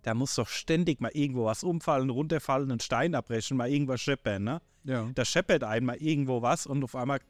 Da 0.02 0.14
muss 0.14 0.34
doch 0.34 0.48
ständig 0.48 1.00
mal 1.00 1.10
irgendwo 1.14 1.46
was 1.46 1.64
umfallen, 1.64 2.10
runterfallen, 2.10 2.70
einen 2.70 2.80
Stein 2.80 3.14
abbrechen, 3.14 3.56
mal 3.56 3.70
irgendwas 3.70 4.00
scheppern, 4.00 4.44
ne? 4.44 4.60
Ja. 4.84 5.08
Da 5.14 5.24
scheppert 5.24 5.64
einmal 5.64 5.96
irgendwo 5.96 6.42
was 6.42 6.66
und 6.66 6.84
auf 6.84 6.94
einmal 6.94 7.20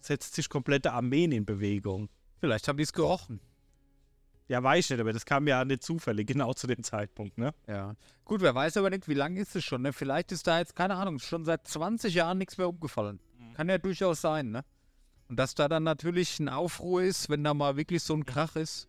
setzt 0.00 0.34
sich 0.34 0.48
komplette 0.48 0.92
Armeen 0.92 1.32
in 1.32 1.44
Bewegung. 1.44 2.08
Vielleicht 2.40 2.66
haben 2.68 2.76
die 2.76 2.82
es 2.84 2.92
gerochen. 2.92 3.40
Ja, 4.48 4.62
weiß 4.62 4.84
ich 4.84 4.90
nicht, 4.90 5.00
aber 5.00 5.12
das 5.12 5.24
kam 5.26 5.48
ja 5.48 5.64
nicht 5.64 5.82
zufällig, 5.82 6.28
genau 6.28 6.52
zu 6.52 6.68
dem 6.68 6.82
Zeitpunkt, 6.84 7.36
ne? 7.36 7.52
Ja. 7.66 7.94
Gut, 8.24 8.40
wer 8.42 8.54
weiß 8.54 8.76
aber 8.76 8.90
nicht, 8.90 9.08
wie 9.08 9.14
lange 9.14 9.40
ist 9.40 9.56
es 9.56 9.64
schon, 9.64 9.82
ne? 9.82 9.92
Vielleicht 9.92 10.30
ist 10.30 10.46
da 10.46 10.58
jetzt, 10.60 10.76
keine 10.76 10.94
Ahnung, 10.94 11.18
schon 11.18 11.44
seit 11.44 11.66
20 11.66 12.14
Jahren 12.14 12.38
nichts 12.38 12.56
mehr 12.56 12.68
umgefallen. 12.68 13.18
Kann 13.54 13.68
ja 13.68 13.78
durchaus 13.78 14.20
sein, 14.20 14.50
ne? 14.50 14.64
Und 15.28 15.36
dass 15.38 15.56
da 15.56 15.66
dann 15.68 15.82
natürlich 15.82 16.38
ein 16.38 16.48
Aufruhr 16.48 17.02
ist, 17.02 17.28
wenn 17.28 17.42
da 17.42 17.54
mal 17.54 17.76
wirklich 17.76 18.02
so 18.04 18.14
ein 18.14 18.24
Krach 18.24 18.54
ist. 18.54 18.88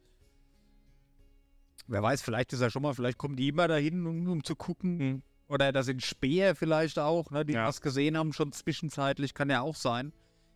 Wer 1.87 2.03
weiß, 2.03 2.21
vielleicht 2.21 2.51
ist 2.53 2.61
er 2.61 2.69
schon 2.69 2.81
mal, 2.81 2.93
vielleicht 2.93 3.17
kommen 3.17 3.35
die 3.35 3.47
immer 3.47 3.67
dahin, 3.67 4.05
um, 4.05 4.27
um 4.27 4.43
zu 4.43 4.55
gucken. 4.55 4.97
Mhm. 4.97 5.21
Oder 5.47 5.71
da 5.71 5.83
sind 5.83 6.03
Speer 6.03 6.55
vielleicht 6.55 6.99
auch, 6.99 7.31
ne? 7.31 7.45
Die 7.45 7.53
Ja. 7.53 7.65
was 7.67 7.79
gesehen 7.81 8.17
haben, 8.17 8.33
schon 8.33 8.51
zwischenzeitlich, 8.51 9.33
kann 9.33 9.49
ja 9.49 9.61
auch 9.61 9.75
sein. 9.75 10.11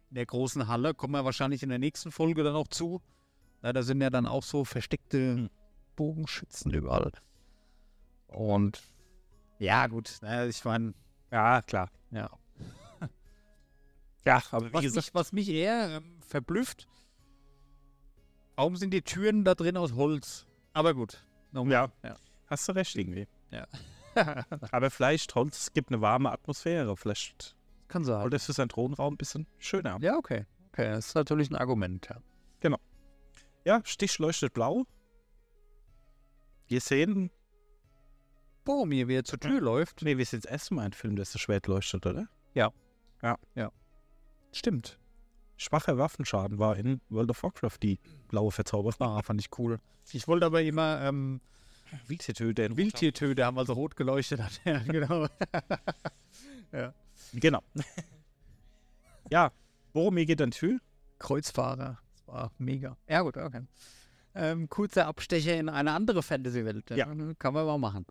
In 0.10 0.16
der 0.16 0.26
großen 0.26 0.68
Halle 0.68 0.94
kommen 0.94 1.14
wir 1.14 1.24
wahrscheinlich 1.24 1.64
in 1.64 1.70
der 1.70 1.80
nächsten 1.80 2.12
Folge 2.12 2.44
dann 2.44 2.56
auch 2.56 2.68
zu. 2.68 3.02
Na, 3.62 3.72
da 3.72 3.84
sind 3.84 4.02
ja 4.02 4.10
dann 4.10 4.26
auch 4.26 4.44
so 4.44 4.66
versteckte 4.66 5.18
Mhm. 5.38 5.50
Bogenschützen 5.96 6.74
überall. 6.74 7.12
Und 8.28 8.82
ja, 9.60 9.88
gut, 9.88 10.18
ne, 10.22 10.48
ich 10.48 10.64
meine, 10.66 10.94
Ja, 11.32 11.62
klar. 11.62 11.90
ja. 12.12 12.30
Ja, 14.26 14.42
aber 14.52 14.72
Was 14.74 14.82
gesagt, 14.84 15.08
mich, 15.08 15.14
was 15.14 15.32
mich 15.32 15.50
eher 15.50 15.98
ähm, 15.98 16.20
verblüfft, 16.22 16.88
warum 18.56 18.76
sind 18.76 18.94
die 18.94 19.02
Türen 19.02 19.44
da 19.46 19.56
drin 19.56 19.78
aus 19.78 19.94
Holz? 19.94 20.46
Aber 20.74 20.94
gut. 20.94 21.24
nochmal. 21.52 21.74
Ja. 21.74 21.92
ja. 22.04 22.16
hast 22.48 22.68
du 22.68 22.74
recht 22.74 22.96
irgendwie. 22.96 23.28
Ja. 23.52 23.68
Aber 24.72 24.90
vielleicht, 24.92 25.34
Holz, 25.36 25.58
es 25.58 25.74
gibt 25.74 25.90
eine 25.90 26.02
warme 26.02 26.32
Atmosphäre. 26.32 26.96
Vielleicht 26.98 27.56
Kann 27.88 28.04
sein. 28.04 28.22
wollte 28.22 28.36
es 28.36 28.46
für 28.46 28.54
seinen 28.54 28.70
Thronraum 28.70 29.14
ein 29.14 29.18
bisschen 29.18 29.48
schöner. 29.58 29.98
Ja, 30.02 30.18
okay. 30.18 30.46
Okay, 30.70 30.90
das 30.90 31.08
ist 31.08 31.16
natürlich 31.16 31.50
ein 31.50 31.56
Argument, 31.56 32.08
ja. 32.10 32.22
Ja, 33.64 33.82
Stich 33.84 34.18
leuchtet 34.20 34.54
blau. 34.54 34.86
Wir 36.68 36.82
sehen, 36.82 37.30
Boromir, 38.64 39.08
wie 39.08 39.16
er 39.16 39.24
zur 39.24 39.40
Tür 39.40 39.60
läuft. 39.62 40.02
nee, 40.02 40.18
wir 40.18 40.26
sehen 40.26 40.42
das 40.42 40.52
erste 40.52 40.74
Mal 40.74 40.84
einen 40.84 40.94
Film, 40.94 41.16
das 41.16 41.32
so 41.32 41.40
schwer 41.40 41.62
leuchtet, 41.66 42.06
oder? 42.06 42.28
Stimmt. 44.52 45.00
Schwacher 45.62 45.98
Waffenschaden 45.98 46.58
war 46.58 46.76
in 46.76 47.02
World 47.10 47.30
of 47.30 47.44
Warcraft 47.44 47.78
die 47.84 48.00
blaue 48.30 48.52
Verzauberung. 48.52 48.96
Ah, 49.00 49.22
fand 49.22 49.40
ich 49.40 49.50
cool. 49.60 49.80
Ich 50.12 50.28
wollte 50.28 50.48
aber 50.48 50.64
immer 50.64 51.02
ähm, 51.02 51.40
Wildtiertöte 52.08 52.64
in 52.64 52.78
Wildtiertöte 52.78 53.46
haben, 53.46 53.60
also 53.60 53.74
rot 53.74 53.96
geleuchtet 53.96 54.42
hat. 54.42 54.60
ja, 54.66 54.80
genau. 54.80 55.28
Genau. 57.34 57.62
ja, 59.30 59.52
Boromir 59.94 60.26
geht 60.26 60.42
an 60.42 60.52
Tür. 60.52 60.80
Kreuzfahrer. 61.20 62.00
Das 62.14 62.28
war 62.28 62.52
mega. 62.58 62.98
Ja, 63.08 63.22
gut, 63.22 63.38
okay. 63.38 63.62
Ähm, 64.34 64.68
kurzer 64.70 65.08
Abstecher 65.08 65.56
in 65.58 65.70
eine 65.70 65.92
andere 65.92 66.24
Fantasy-Welt. 66.24 66.90
Ja. 66.92 67.06
Kann 67.06 67.54
man 67.54 67.66
mal 67.66 67.78
machen. 67.78 68.06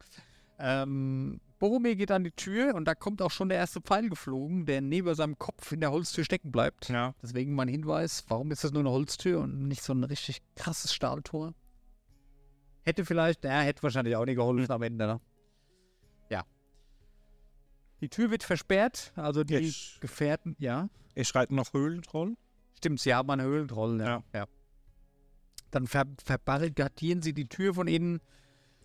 Ähm, 0.59 1.41
Boromir 1.61 1.95
geht 1.95 2.11
an 2.11 2.25
die 2.25 2.33
Tür 2.33 2.75
und 2.75 2.87
da 2.87 2.95
kommt 2.95 3.21
auch 3.21 3.31
schon 3.31 3.51
der 3.51 3.59
erste 3.59 3.83
Pfeil 3.83 4.09
geflogen, 4.09 4.65
der 4.65 4.81
neben 4.81 5.15
seinem 5.15 5.39
Kopf 5.39 5.71
in 5.73 5.81
der 5.81 5.93
Holztür 5.93 6.25
stecken 6.25 6.51
bleibt. 6.51 6.89
Ja. 6.89 7.15
Deswegen 7.23 7.55
mein 7.55 7.69
Hinweis, 7.69 8.25
warum 8.29 8.51
ist 8.51 8.65
das 8.65 8.73
nur 8.73 8.81
eine 8.81 8.91
Holztür 8.91 9.41
und 9.41 9.69
nicht 9.69 9.83
so 9.83 9.93
ein 9.93 10.03
richtig 10.03 10.41
krasses 10.57 10.95
Stahltor? 10.95 11.53
Hätte 12.83 13.05
vielleicht, 13.05 13.45
ja, 13.45 13.61
hätte 13.61 13.83
wahrscheinlich 13.83 14.17
auch 14.17 14.25
nicht 14.25 14.37
geholfen 14.37 14.73
am 14.73 14.83
Ende, 14.83 15.07
ne? 15.07 15.21
Ja. 16.31 16.45
Die 18.01 18.09
Tür 18.09 18.31
wird 18.31 18.43
versperrt, 18.43 19.13
also 19.15 19.45
die 19.45 19.55
Jetzt. 19.55 20.01
Gefährten, 20.01 20.57
ja. 20.59 20.89
Er 21.15 21.25
schreit 21.25 21.51
noch 21.51 21.75
Höhlentroll. 21.75 22.39
Stimmt, 22.73 23.01
sie 23.01 23.15
haben 23.15 23.31
einen 23.31 23.47
Höhlentroll, 23.47 24.01
ja. 24.01 24.07
Ja. 24.07 24.23
ja. 24.33 24.47
Dann 25.71 25.87
ver 25.87 26.07
verbarrikadieren 26.25 27.21
sie 27.21 27.35
die 27.35 27.49
Tür 27.49 27.75
von 27.75 27.87
innen. 27.87 28.23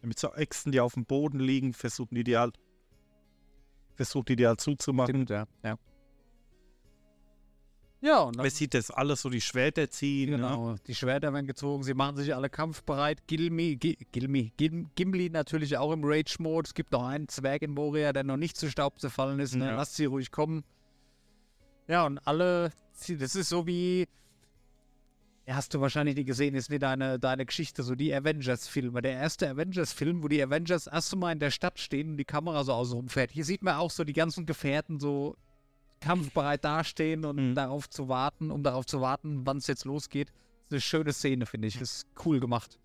Mit 0.01 0.19
so 0.19 0.33
Äxten, 0.33 0.73
die 0.73 0.81
auf 0.81 0.93
dem 0.95 1.05
Boden 1.05 1.39
liegen, 1.39 1.73
versuchen 1.73 2.13
die 2.15 2.25
die 2.25 2.37
halt, 2.37 2.59
versucht 3.95 4.29
die 4.29 4.45
halt 4.47 4.61
zuzumachen. 4.61 5.25
Stimmt, 5.25 5.29
ja. 5.29 5.45
Ja, 5.63 5.77
ja 8.01 8.19
und 8.21 8.35
dann, 8.35 8.43
Man 8.43 8.51
sieht 8.51 8.73
das 8.73 8.91
alles 8.91 9.21
so 9.21 9.29
die 9.29 9.41
Schwerter 9.41 9.89
ziehen. 9.89 10.31
Ne? 10.31 10.35
genau, 10.37 10.75
die 10.87 10.95
Schwerter 10.95 11.33
werden 11.33 11.47
gezogen, 11.47 11.83
sie 11.83 11.93
machen 11.93 12.17
sich 12.17 12.35
alle 12.35 12.49
kampfbereit. 12.49 13.25
Gilmi, 13.27 13.75
Gi- 13.77 13.97
Gilmi, 14.11 14.51
Gim, 14.57 14.89
Gimli 14.95 15.29
natürlich 15.29 15.77
auch 15.77 15.91
im 15.91 16.01
Rage-Mode. 16.03 16.67
Es 16.67 16.73
gibt 16.73 16.91
noch 16.91 17.05
einen 17.05 17.27
Zwerg 17.27 17.61
in 17.61 17.71
Moria, 17.71 18.13
der 18.13 18.23
noch 18.23 18.37
nicht 18.37 18.57
zu 18.57 18.69
Staub 18.69 18.99
zerfallen 18.99 19.39
ist. 19.39 19.55
Ne? 19.55 19.65
Ja. 19.65 19.75
Lasst 19.75 19.95
sie 19.95 20.05
ruhig 20.05 20.31
kommen. 20.31 20.63
Ja, 21.87 22.05
und 22.05 22.19
alle, 22.27 22.71
sie- 22.93 23.17
das 23.17 23.35
ist 23.35 23.49
so 23.49 23.65
wie, 23.67 24.07
hast 25.47 25.73
du 25.73 25.81
wahrscheinlich 25.81 26.15
nicht 26.15 26.25
gesehen, 26.25 26.55
ist 26.55 26.69
nicht 26.69 26.81
deine, 26.81 27.19
deine 27.19 27.45
Geschichte, 27.45 27.83
so 27.83 27.93
die 27.95 28.13
Avengers-Filme. 28.13 29.01
Der 29.01 29.13
erste 29.13 29.49
Avengers-Film, 29.49 30.23
wo 30.23 30.27
die 30.27 30.41
Avengers 30.41 30.87
erst 30.87 31.15
mal 31.15 31.31
in 31.31 31.39
der 31.39 31.51
Stadt 31.51 31.79
stehen 31.79 32.11
und 32.11 32.17
die 32.17 32.25
Kamera 32.25 32.63
so 32.63 32.73
außen 32.73 32.95
rumfährt. 32.95 33.31
Hier 33.31 33.45
sieht 33.45 33.61
man 33.61 33.75
auch 33.75 33.91
so 33.91 34.03
die 34.03 34.13
ganzen 34.13 34.45
Gefährten 34.45 34.99
so 34.99 35.35
kampfbereit 36.01 36.63
dastehen 36.65 37.25
und 37.25 37.37
Mhm. 37.51 37.55
darauf 37.55 37.89
zu 37.89 38.07
warten, 38.09 38.51
um 38.51 38.63
darauf 38.63 38.85
zu 38.85 39.01
warten, 39.01 39.45
wann 39.45 39.57
es 39.57 39.67
jetzt 39.67 39.85
losgeht. 39.85 40.29
Das 40.29 40.35
ist 40.67 40.71
eine 40.71 40.81
schöne 40.81 41.13
Szene, 41.13 41.45
finde 41.45 41.67
ich. 41.67 41.77
Das 41.79 41.97
ist 41.97 42.07
cool 42.25 42.39
gemacht. 42.39 42.79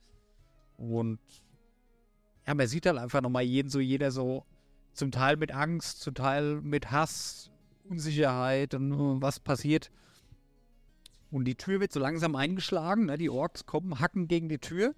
Und 0.77 1.19
ja, 2.47 2.55
man 2.55 2.67
sieht 2.67 2.87
halt 2.87 2.99
einfach 2.99 3.21
nochmal 3.21 3.43
jeden 3.43 3.69
so, 3.69 3.81
jeder 3.81 4.11
so 4.11 4.45
zum 4.93 5.11
Teil 5.11 5.37
mit 5.37 5.53
Angst, 5.53 6.01
zum 6.01 6.15
Teil 6.15 6.61
mit 6.63 6.91
Hass, 6.91 7.51
Unsicherheit 7.89 8.75
und 8.75 8.93
äh, 8.93 9.23
was 9.23 9.41
passiert. 9.41 9.91
Und 11.31 11.45
die 11.45 11.55
Tür 11.55 11.81
wird 11.81 11.93
so 11.93 12.01
langsam 12.01 12.35
eingeschlagen, 12.35 13.07
ne? 13.07 13.17
die 13.17 13.31
Orks 13.31 13.67
kommen, 13.67 14.01
hacken 14.01 14.27
gegen 14.29 14.49
die 14.49 14.59
Tür. 14.59 14.95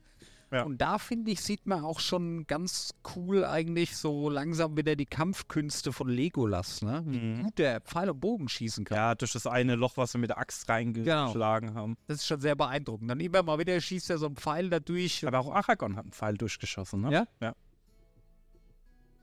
Ja. 0.50 0.64
Und 0.64 0.82
da 0.82 0.98
finde 0.98 1.30
ich, 1.30 1.40
sieht 1.40 1.66
man 1.66 1.82
auch 1.82 1.98
schon 1.98 2.46
ganz 2.46 2.92
cool 3.16 3.42
eigentlich 3.46 3.96
so 3.96 4.28
langsam 4.28 4.76
wieder 4.76 4.96
die 4.96 5.06
Kampfkünste 5.06 5.94
von 5.94 6.10
Legolas, 6.10 6.82
ne? 6.82 7.02
Wie 7.06 7.18
Mhm. 7.18 7.42
gut 7.44 7.58
der 7.58 7.80
Pfeil 7.80 8.10
und 8.10 8.20
Bogen 8.20 8.50
schießen 8.50 8.84
kann. 8.84 8.96
Ja, 8.96 9.14
durch 9.14 9.32
das 9.32 9.46
eine 9.46 9.76
Loch, 9.76 9.96
was 9.96 10.12
wir 10.12 10.20
mit 10.20 10.28
der 10.28 10.36
Axt 10.36 10.68
reingeschlagen 10.68 11.72
haben. 11.74 11.96
Das 12.06 12.18
ist 12.18 12.26
schon 12.26 12.42
sehr 12.42 12.54
beeindruckend. 12.54 13.10
Dann 13.10 13.20
immer 13.20 13.42
mal 13.42 13.58
wieder 13.58 13.80
schießt 13.80 14.10
er 14.10 14.18
so 14.18 14.26
einen 14.26 14.36
Pfeil 14.36 14.68
da 14.68 14.78
durch. 14.78 15.26
Aber 15.26 15.38
auch 15.38 15.50
Aragorn 15.54 15.96
hat 15.96 16.04
einen 16.04 16.12
Pfeil 16.12 16.36
durchgeschossen, 16.36 17.00
ne? 17.00 17.12
Ja? 17.12 17.26
Ja. 17.40 17.54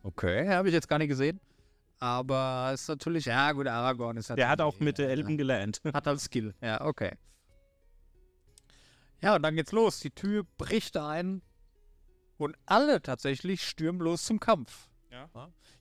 Okay, 0.01 0.49
habe 0.49 0.69
ich 0.69 0.73
jetzt 0.73 0.87
gar 0.87 0.97
nicht 0.97 1.09
gesehen. 1.09 1.39
Aber 1.99 2.71
ist 2.73 2.87
natürlich, 2.87 3.25
ja 3.25 3.51
gut, 3.51 3.67
Aragorn 3.67 4.17
ist 4.17 4.29
halt. 4.29 4.39
Der 4.39 4.49
hat 4.49 4.61
auch 4.61 4.79
mit 4.79 4.97
der 4.97 5.09
Elben 5.09 5.37
gelernt. 5.37 5.81
Hat 5.93 6.07
halt 6.07 6.21
Skill. 6.21 6.53
Ja, 6.61 6.81
okay. 6.85 7.11
Ja, 9.21 9.35
und 9.35 9.41
dann 9.43 9.55
geht's 9.55 9.73
los. 9.73 9.99
Die 9.99 10.11
Tür 10.11 10.45
bricht 10.57 10.95
ein 10.95 11.41
und 12.37 12.55
alle 12.65 13.01
tatsächlich 13.01 13.63
stürmen 13.67 13.99
los 14.01 14.23
zum 14.23 14.39
Kampf. 14.39 14.87
Ja. 15.11 15.27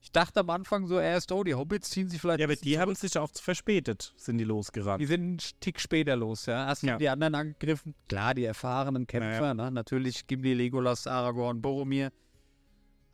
Ich 0.01 0.11
dachte 0.11 0.41
am 0.41 0.51
Anfang 0.51 0.87
so 0.87 0.99
erst, 0.99 1.31
oh, 1.33 1.45
die 1.45 1.55
Hobbits 1.55 1.91
ziehen 1.91 2.09
sich 2.09 2.21
vielleicht. 2.21 2.41
Ja, 2.41 2.47
aber 2.47 2.57
die 2.57 2.79
haben 2.79 2.95
sich 2.95 3.17
auch 3.19 3.31
zu 3.31 3.43
verspätet, 3.43 4.15
sind 4.17 4.39
die 4.39 4.45
losgerannt. 4.45 5.01
Die 5.01 5.07
sind 5.07 5.21
einen 5.21 5.39
Tick 5.61 5.79
später 5.81 6.17
los, 6.17 6.47
ja. 6.47 6.67
Erst 6.67 6.83
Ja. 6.83 6.97
die 6.97 7.09
anderen 7.09 7.35
angegriffen. 7.35 7.95
Klar, 8.09 8.35
die 8.35 8.45
erfahrenen 8.45 9.07
Kämpfer, 9.07 9.55
ne? 9.55 9.71
Natürlich 9.71 10.27
Gimli, 10.27 10.55
Legolas, 10.55 11.07
Aragorn, 11.07 11.61
Boromir. 11.61 12.11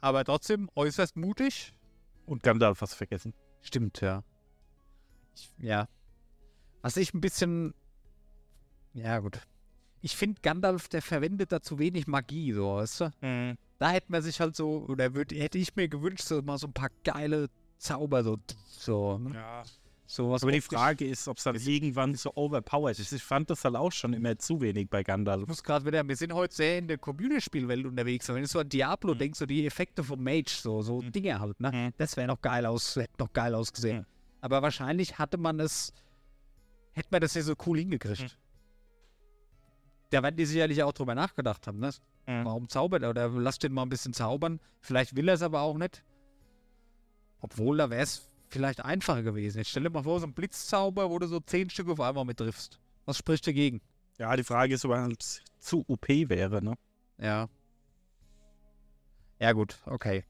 Aber 0.00 0.25
trotzdem 0.25 0.70
äußerst 0.75 1.16
mutig. 1.16 1.75
Und 2.26 2.42
Gandalf 2.42 2.80
was 2.80 2.94
vergessen. 2.94 3.34
Stimmt, 3.62 4.00
ja. 4.00 4.22
Ich, 5.34 5.52
ja. 5.58 5.88
Was 6.82 6.96
ich 6.96 7.14
ein 7.14 7.20
bisschen. 7.20 7.74
Ja, 8.92 9.18
gut. 9.18 9.40
Ich 10.00 10.16
finde, 10.16 10.40
Gandalf, 10.42 10.88
der 10.88 11.02
verwendet 11.02 11.50
da 11.50 11.62
zu 11.62 11.78
wenig 11.78 12.06
Magie, 12.06 12.52
so, 12.52 12.76
weißt 12.76 13.00
du? 13.00 13.56
Da 13.78 13.90
hätte 13.90 14.12
man 14.12 14.22
sich 14.22 14.38
halt 14.40 14.54
so, 14.54 14.84
oder 14.86 15.14
würd, 15.14 15.32
hätte 15.32 15.58
ich 15.58 15.74
mir 15.76 15.88
gewünscht, 15.88 16.24
so 16.24 16.42
mal 16.42 16.58
so 16.58 16.66
ein 16.66 16.72
paar 16.74 16.90
geile 17.04 17.48
Zauber, 17.78 18.22
so, 18.22 18.38
so, 18.66 19.18
ne? 19.18 19.34
Ja. 19.34 19.62
So 20.06 20.30
was 20.30 20.42
Aber 20.42 20.52
die 20.52 20.61
Frage 20.61 21.06
ist, 21.06 21.26
ob 21.28 21.38
es 21.38 21.44
dann 21.44 21.56
irgendwann 21.56 22.14
so 22.14 22.32
overpowered 22.34 22.99
ist. 22.99 23.12
Ich 23.12 23.23
fand 23.23 23.49
das 23.49 23.64
halt 23.64 23.75
auch 23.76 23.90
schon 23.92 24.12
immer 24.12 24.37
zu 24.38 24.61
wenig 24.61 24.90
bei 24.90 25.00
Ich 25.00 25.06
Gandalf. 25.06 25.46
muss 25.49 25.62
gerade 25.62 25.84
wieder, 25.87 26.06
wir 26.06 26.16
sind 26.16 26.32
heute 26.34 26.54
sehr 26.54 26.78
in 26.78 26.88
der 26.88 26.99
Computerspielwelt 26.99 27.87
unterwegs. 27.87 28.28
Und 28.28 28.34
wenn 28.37 28.42
du 28.42 28.49
so 28.49 28.58
an 28.58 28.68
Diablo 28.68 29.14
Mhm. 29.14 29.18
denkst, 29.18 29.38
so 29.38 29.46
die 29.46 29.66
Effekte 29.66 30.04
vom 30.04 30.23
Mage, 30.23 30.50
so, 30.50 30.82
so 30.82 31.00
Mhm. 31.00 31.12
Dinge 31.12 31.40
halt, 31.40 31.58
ne? 31.61 31.73
Mhm. 31.73 31.92
Das 31.96 32.16
wäre 32.18 32.28
noch 32.28 32.40
geil 32.42 32.66
aus, 32.66 32.96
hätte 32.96 33.14
noch 33.18 33.32
geil 33.32 33.54
ausgesehen. 33.54 33.99
Mhm. 34.00 34.06
Aber 34.42 34.61
wahrscheinlich 34.61 35.18
hatte 35.18 35.38
man 35.38 35.58
es, 35.58 35.92
hätte 36.92 37.08
man 37.11 37.23
das 37.23 37.32
ja 37.34 37.40
so 37.42 37.54
cool 37.66 37.78
hingekriegt. 37.78 38.20
Mhm. 38.20 38.28
Da 40.11 40.23
werden 40.23 40.37
die 40.37 40.44
sicherlich 40.46 40.82
auch 40.82 40.92
drüber 40.92 41.14
nachgedacht 41.14 41.66
haben, 41.66 41.78
ne? 41.80 41.90
Mhm. 42.26 42.44
Warum 42.44 42.68
zaubert 42.68 43.02
er? 43.02 43.11
Oder 43.11 43.28
lass 43.30 43.58
den 43.58 43.73
mal 43.73 43.82
ein 43.82 43.88
bisschen 43.88 44.12
zaubern. 44.12 44.61
Vielleicht 44.80 45.16
will 45.16 45.28
er 45.28 45.34
es 45.34 45.42
aber 45.42 45.62
auch 45.62 45.76
nicht. 45.78 46.04
Obwohl, 47.40 47.78
da 47.78 47.90
wäre 47.90 48.02
es 48.02 48.28
vielleicht 48.54 48.84
einfacher 48.84 49.23
gewesen. 49.23 49.58
Jetzt 49.58 49.70
stell 49.70 49.82
dir 49.82 49.90
mal 49.90 50.04
vor, 50.04 50.20
so 50.20 50.26
ein 50.26 50.32
Blitzzauber, 50.32 51.11
wo 51.11 51.18
du 51.18 51.26
so 51.26 51.40
zehn 51.40 51.68
Stück 51.68 51.88
auf 51.88 52.00
einmal 52.00 52.25
mit 52.25 52.38
triffst. 52.38 52.78
Was 53.04 53.18
spricht 53.18 53.46
dagegen? 53.46 53.82
Ja, 54.18 54.34
die 54.37 54.44
Frage 54.44 54.75
ist, 54.75 54.84
ob 54.84 54.92
halt 54.92 55.42
zu 55.58 55.84
OP 55.88 56.08
wäre, 56.08 56.62
ne? 56.62 56.75
Ja. 57.18 57.49
Ja, 59.40 59.52
gut, 59.52 59.78
okay. 59.87 60.25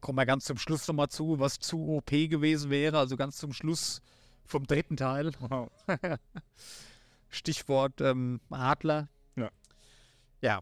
Kommen 0.00 0.18
wir 0.18 0.26
ganz 0.26 0.44
zum 0.44 0.58
Schluss 0.58 0.86
nochmal 0.86 1.08
zu, 1.08 1.40
was 1.40 1.58
zu 1.58 1.88
OP 1.88 2.10
gewesen 2.10 2.70
wäre. 2.70 2.98
Also 2.98 3.16
ganz 3.16 3.38
zum 3.38 3.52
Schluss 3.52 4.02
vom 4.44 4.66
dritten 4.66 4.96
Teil. 4.96 5.32
Stichwort 7.28 8.00
ähm, 8.00 8.40
Adler. 8.50 9.08
Ja. 9.36 9.50
Ja. 10.42 10.60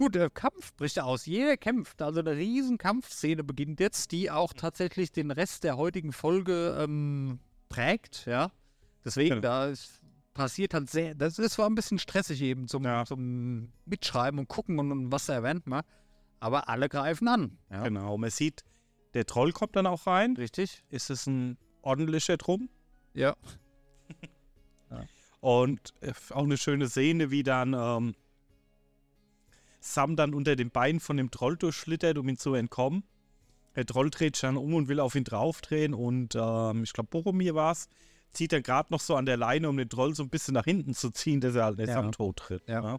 Gut, 0.00 0.14
der 0.14 0.30
Kampf 0.30 0.74
bricht 0.76 0.98
aus. 0.98 1.26
Jeder 1.26 1.58
kämpft. 1.58 2.00
Also 2.00 2.20
eine 2.20 2.34
riesen 2.34 2.78
Kampfszene 2.78 3.44
beginnt 3.44 3.80
jetzt, 3.80 4.12
die 4.12 4.30
auch 4.30 4.54
tatsächlich 4.54 5.12
den 5.12 5.30
Rest 5.30 5.62
der 5.62 5.76
heutigen 5.76 6.14
Folge 6.14 6.74
ähm, 6.80 7.38
prägt. 7.68 8.24
Ja. 8.24 8.50
Deswegen, 9.04 9.28
Genau. 9.28 9.40
da 9.42 9.66
ist, 9.66 10.00
passiert 10.32 10.72
halt 10.72 10.88
sehr. 10.88 11.14
Das 11.14 11.38
ist 11.38 11.52
zwar 11.52 11.68
ein 11.68 11.74
bisschen 11.74 11.98
stressig 11.98 12.40
eben 12.40 12.66
zum, 12.66 12.84
Ja. 12.84 13.04
zum 13.04 13.72
Mitschreiben 13.84 14.40
und 14.40 14.48
gucken 14.48 14.78
und, 14.78 14.90
und 14.90 15.12
was 15.12 15.28
erwähnt 15.28 15.66
man. 15.66 15.82
Aber 16.38 16.70
alle 16.70 16.88
greifen 16.88 17.28
an. 17.28 17.58
Ja. 17.70 17.84
Genau. 17.84 18.16
Man 18.16 18.30
sieht, 18.30 18.64
der 19.12 19.26
Troll 19.26 19.52
kommt 19.52 19.76
dann 19.76 19.86
auch 19.86 20.06
rein. 20.06 20.34
Richtig? 20.38 20.82
Ist 20.88 21.10
es 21.10 21.26
ein 21.26 21.58
ordentlicher 21.82 22.38
Drum? 22.38 22.70
Ja. 23.12 23.36
Und 25.40 25.92
äh, 26.00 26.14
auch 26.30 26.44
eine 26.44 26.56
schöne 26.56 26.88
Szene, 26.88 27.30
wie 27.30 27.42
dann 27.42 27.74
ähm, 27.74 28.14
Sam 29.80 30.16
dann 30.16 30.34
unter 30.34 30.56
den 30.56 30.70
Beinen 30.70 31.00
von 31.00 31.16
dem 31.16 31.30
Troll 31.30 31.56
durchschlittert, 31.56 32.18
um 32.18 32.28
ihm 32.28 32.36
zu 32.36 32.54
entkommen. 32.54 33.02
Der 33.76 33.86
Troll 33.86 34.10
dreht 34.10 34.36
sich 34.36 34.42
dann 34.42 34.56
um 34.56 34.74
und 34.74 34.88
will 34.88 35.00
auf 35.00 35.14
ihn 35.14 35.24
draufdrehen 35.24 35.94
und 35.94 36.34
ähm, 36.38 36.82
ich 36.82 36.92
glaube, 36.92 37.08
Boromir 37.10 37.54
war 37.54 37.72
es, 37.72 37.88
zieht 38.32 38.52
er 38.52 38.62
gerade 38.62 38.92
noch 38.92 39.00
so 39.00 39.16
an 39.16 39.26
der 39.26 39.36
Leine, 39.36 39.68
um 39.68 39.76
den 39.76 39.88
Troll 39.88 40.14
so 40.14 40.22
ein 40.22 40.28
bisschen 40.28 40.54
nach 40.54 40.64
hinten 40.64 40.92
zu 40.94 41.10
ziehen, 41.10 41.40
dass 41.40 41.54
er 41.54 41.64
halt 41.64 41.78
nicht 41.78 41.88
Ja. 41.88 41.98
am 42.00 42.12
Tod 42.12 42.36
tritt. 42.36 42.62
Ja. 42.68 42.82
Ja. 42.82 42.98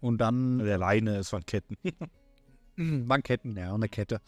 Und 0.00 0.18
dann 0.18 0.58
Der 0.58 0.78
Leine, 0.78 1.16
es 1.16 1.32
waren 1.32 1.46
Ketten. 1.46 1.76
Banketten, 2.76 3.56
ja, 3.56 3.72
eine 3.74 3.88
Kette. 3.88 4.20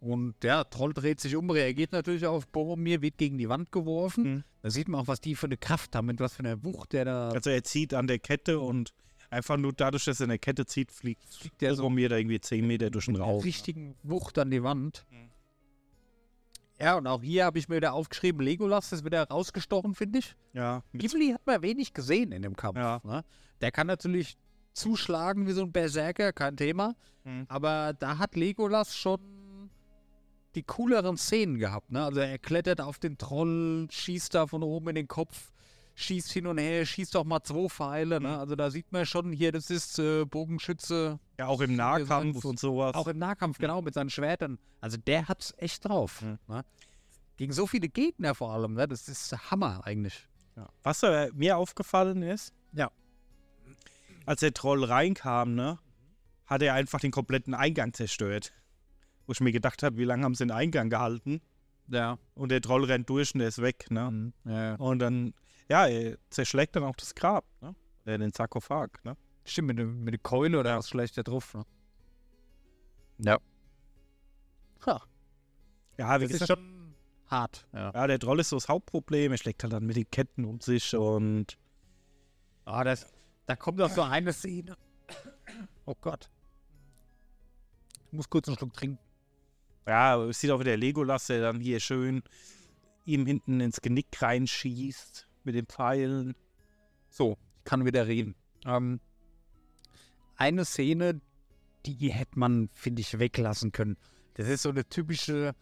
Und 0.00 0.34
der 0.42 0.68
Troll 0.68 0.92
dreht 0.92 1.20
sich 1.20 1.34
um, 1.36 1.48
reagiert 1.50 1.92
natürlich 1.92 2.26
auf 2.26 2.46
Boromir, 2.48 3.00
wird 3.00 3.16
gegen 3.16 3.38
die 3.38 3.48
Wand 3.48 3.72
geworfen. 3.72 4.24
Mhm. 4.24 4.44
Da 4.62 4.70
sieht 4.70 4.88
man 4.88 5.00
auch, 5.00 5.06
was 5.06 5.20
die 5.20 5.34
für 5.34 5.46
eine 5.46 5.56
Kraft 5.56 5.94
haben, 5.96 6.06
mit 6.06 6.20
was 6.20 6.34
für 6.34 6.40
einer 6.40 6.62
Wucht 6.64 6.92
der 6.92 7.04
da 7.04 7.28
Also 7.30 7.50
er 7.50 7.62
zieht 7.64 7.94
an 7.94 8.06
der 8.06 8.18
Kette 8.18 8.60
und 8.60 8.92
einfach 9.34 9.56
nur 9.56 9.72
dadurch, 9.72 10.04
dass 10.04 10.20
er 10.20 10.24
eine 10.24 10.38
Kette 10.38 10.64
zieht, 10.64 10.92
fliegt 10.92 11.24
fliegt. 11.24 11.60
Der 11.60 11.74
so 11.74 11.82
Boromir 11.82 12.08
da 12.08 12.16
irgendwie 12.16 12.40
10 12.40 12.66
Meter 12.66 12.90
durch 12.90 13.06
den 13.06 13.12
mit 13.12 13.22
einer 13.22 13.30
Raum. 13.30 13.42
richtigen 13.42 13.96
Wucht 14.02 14.38
an 14.38 14.50
die 14.50 14.62
Wand. 14.62 15.04
Mhm. 15.10 15.30
Ja, 16.80 16.96
und 16.96 17.06
auch 17.06 17.22
hier 17.22 17.44
habe 17.44 17.58
ich 17.58 17.68
mir 17.68 17.76
wieder 17.76 17.92
aufgeschrieben, 17.92 18.40
Legolas 18.40 18.92
ist 18.92 19.04
wieder 19.04 19.28
rausgestochen, 19.28 19.94
finde 19.94 20.18
ich. 20.18 20.34
Ja, 20.54 20.82
Gimli 20.92 21.30
hat 21.30 21.46
man 21.46 21.62
wenig 21.62 21.94
gesehen 21.94 22.32
in 22.32 22.42
dem 22.42 22.56
Kampf. 22.56 22.78
Ja. 22.78 23.00
Ne? 23.04 23.24
Der 23.60 23.70
kann 23.70 23.86
natürlich 23.86 24.36
zuschlagen 24.72 25.46
wie 25.46 25.52
so 25.52 25.62
ein 25.62 25.70
Berserker, 25.72 26.32
kein 26.32 26.56
Thema. 26.56 26.96
Mhm. 27.22 27.46
Aber 27.48 27.92
da 27.92 28.18
hat 28.18 28.34
Legolas 28.34 28.96
schon 28.96 29.70
die 30.54 30.62
cooleren 30.62 31.16
Szenen 31.16 31.58
gehabt. 31.58 31.90
Ne? 31.92 32.04
Also 32.04 32.20
er 32.20 32.38
klettert 32.38 32.80
auf 32.80 32.98
den 32.98 33.18
Troll, 33.18 33.88
schießt 33.90 34.34
da 34.34 34.46
von 34.46 34.62
oben 34.62 34.88
in 34.90 34.94
den 34.96 35.08
Kopf, 35.08 35.52
schießt 35.94 36.32
hin 36.32 36.46
und 36.46 36.58
her, 36.58 36.84
schießt 36.84 37.16
auch 37.16 37.24
mal 37.24 37.42
zwei 37.42 37.68
Pfeile. 37.68 38.20
Ne? 38.20 38.28
Mhm. 38.28 38.34
Also 38.34 38.56
da 38.56 38.70
sieht 38.70 38.90
man 38.92 39.06
schon 39.06 39.32
hier, 39.32 39.52
das 39.52 39.70
ist 39.70 39.98
äh, 39.98 40.24
Bogenschütze, 40.24 41.18
ja, 41.38 41.46
auch 41.46 41.60
im 41.60 41.76
Nahkampf 41.76 42.44
und 42.44 42.58
sowas. 42.58 42.94
auch 42.94 43.08
im 43.08 43.18
Nahkampf, 43.18 43.58
genau, 43.58 43.80
mit 43.82 43.94
seinen 43.94 44.10
Schwertern. 44.10 44.58
Also 44.80 44.96
der 44.96 45.28
hat's 45.28 45.54
echt 45.56 45.84
drauf. 45.88 46.22
Mhm. 46.22 46.38
Ne? 46.48 46.64
Gegen 47.36 47.52
so 47.52 47.66
viele 47.66 47.88
Gegner 47.88 48.34
vor 48.34 48.52
allem, 48.52 48.74
ne? 48.74 48.86
das 48.88 49.08
ist 49.08 49.32
Hammer 49.50 49.80
eigentlich. 49.84 50.26
Ja. 50.56 50.68
Was 50.82 51.02
äh, 51.02 51.30
mir 51.34 51.56
aufgefallen 51.56 52.22
ist, 52.22 52.52
Ja. 52.72 52.90
als 54.26 54.40
der 54.40 54.52
Troll 54.54 54.84
reinkam, 54.84 55.54
ne, 55.54 55.78
hat 56.46 56.62
er 56.62 56.74
einfach 56.74 57.00
den 57.00 57.10
kompletten 57.10 57.54
Eingang 57.54 57.92
zerstört. 57.92 58.52
Wo 59.26 59.32
ich 59.32 59.40
mir 59.40 59.52
gedacht 59.52 59.82
habe, 59.82 59.96
wie 59.96 60.04
lange 60.04 60.24
haben 60.24 60.34
sie 60.34 60.44
den 60.44 60.50
Eingang 60.50 60.90
gehalten? 60.90 61.40
Ja. 61.88 62.18
Und 62.34 62.50
der 62.50 62.60
Troll 62.60 62.84
rennt 62.84 63.08
durch 63.10 63.34
und 63.34 63.40
der 63.40 63.48
ist 63.48 63.60
weg, 63.62 63.90
ne? 63.90 64.10
Mhm. 64.10 64.32
ja. 64.44 64.74
Und 64.76 64.98
dann, 65.00 65.34
ja, 65.68 65.86
er 65.86 66.18
zerschlägt 66.30 66.76
dann 66.76 66.84
auch 66.84 66.96
das 66.96 67.14
Grab, 67.14 67.44
ne? 67.60 67.74
Äh, 68.04 68.18
den 68.18 68.32
Sarkophag, 68.32 68.88
ne? 69.04 69.16
Stimmt, 69.44 69.68
mit, 69.68 69.78
dem- 69.78 70.04
mit 70.04 70.12
der 70.14 70.20
Keule 70.20 70.58
oder 70.60 70.76
was 70.78 70.88
schlecht 70.88 71.16
da 71.18 71.22
drauf. 71.22 71.54
Ne? 71.54 71.64
Ja. 73.18 73.38
Ha, 74.86 75.02
Ja, 75.98 76.20
wie 76.20 76.24
das 76.24 76.32
ist 76.34 76.40
gesagt, 76.40 76.60
schon 76.60 76.94
hart. 77.26 77.66
Ja. 77.72 77.90
ja, 77.94 78.06
der 78.06 78.18
Troll 78.18 78.40
ist 78.40 78.48
so 78.50 78.56
das 78.56 78.68
Hauptproblem. 78.68 79.32
Er 79.32 79.38
schlägt 79.38 79.62
halt 79.62 79.72
dann 79.72 79.84
mit 79.86 79.96
den 79.96 80.10
Ketten 80.10 80.44
um 80.44 80.60
sich 80.60 80.94
und 80.94 81.56
Ah, 82.66 82.82
das, 82.84 83.06
da 83.46 83.56
kommt 83.56 83.78
noch 83.78 83.90
so 83.90 84.02
eine 84.02 84.32
Szene. 84.32 84.76
Oh 85.84 85.94
Gott. 86.00 86.30
Ich 88.06 88.12
muss 88.12 88.28
kurz 88.30 88.48
einen 88.48 88.56
Schluck 88.56 88.72
trinken. 88.72 88.98
ja, 89.86 90.22
es 90.24 90.40
sieht 90.40 90.50
auch 90.50 90.60
wieder 90.60 90.76
Legolas, 90.76 91.26
der 91.26 91.40
dann 91.42 91.60
hier 91.60 91.80
schön 91.80 92.22
ihm 93.04 93.26
hinten 93.26 93.60
ins 93.60 93.80
Genick 93.82 94.06
reinschießt 94.20 95.28
mit 95.44 95.54
den 95.54 95.66
Pfeilen. 95.66 96.34
So, 97.10 97.36
ich 97.58 97.64
kann 97.64 97.84
wieder 97.84 98.06
reden. 98.06 98.34
Ähm, 98.66 99.00
eine 100.36 100.64
Szene, 100.64 101.20
die 101.86 102.10
hätte 102.10 102.38
man, 102.38 102.68
finde 102.72 103.00
ich, 103.02 103.18
weglassen 103.18 103.72
können. 103.72 103.96
Das 104.34 104.48
ist 104.48 104.62
so 104.62 104.70
eine 104.70 104.88
typische. 104.88 105.54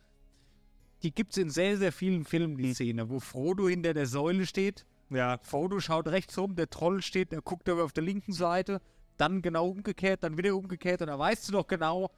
Die 1.03 1.12
gibt 1.12 1.33
es 1.33 1.38
in 1.38 1.51
sehr, 1.51 1.77
sehr 1.77 1.92
vielen 1.92 2.25
Filmen, 2.25 2.57
die 2.57 2.68
Hm. 2.68 2.75
Szene, 2.75 3.11
wo 3.11 3.18
Frodo 3.21 3.68
hinter 3.68 3.92
der 3.92 4.07
Säule 4.07 4.47
steht. 4.47 4.87
Ja, 5.11 5.38
Frodo 5.42 5.79
schaut 5.81 6.09
rechts 6.09 6.38
rum, 6.38 6.55
der 6.55 6.71
Troll 6.71 7.03
steht, 7.03 7.33
der 7.33 7.42
guckt 7.42 7.68
aber 7.68 7.85
auf 7.85 7.92
der 7.92 8.03
linken 8.05 8.33
Seite, 8.33 8.81
dann 9.18 9.42
genau 9.42 9.68
umgekehrt, 9.68 10.23
dann 10.25 10.38
wieder 10.38 10.57
umgekehrt 10.57 11.03
und 11.03 11.09
da 11.09 11.18
weißt 11.18 11.49
du 11.49 11.53
doch 11.53 11.66
genau, 11.66 12.11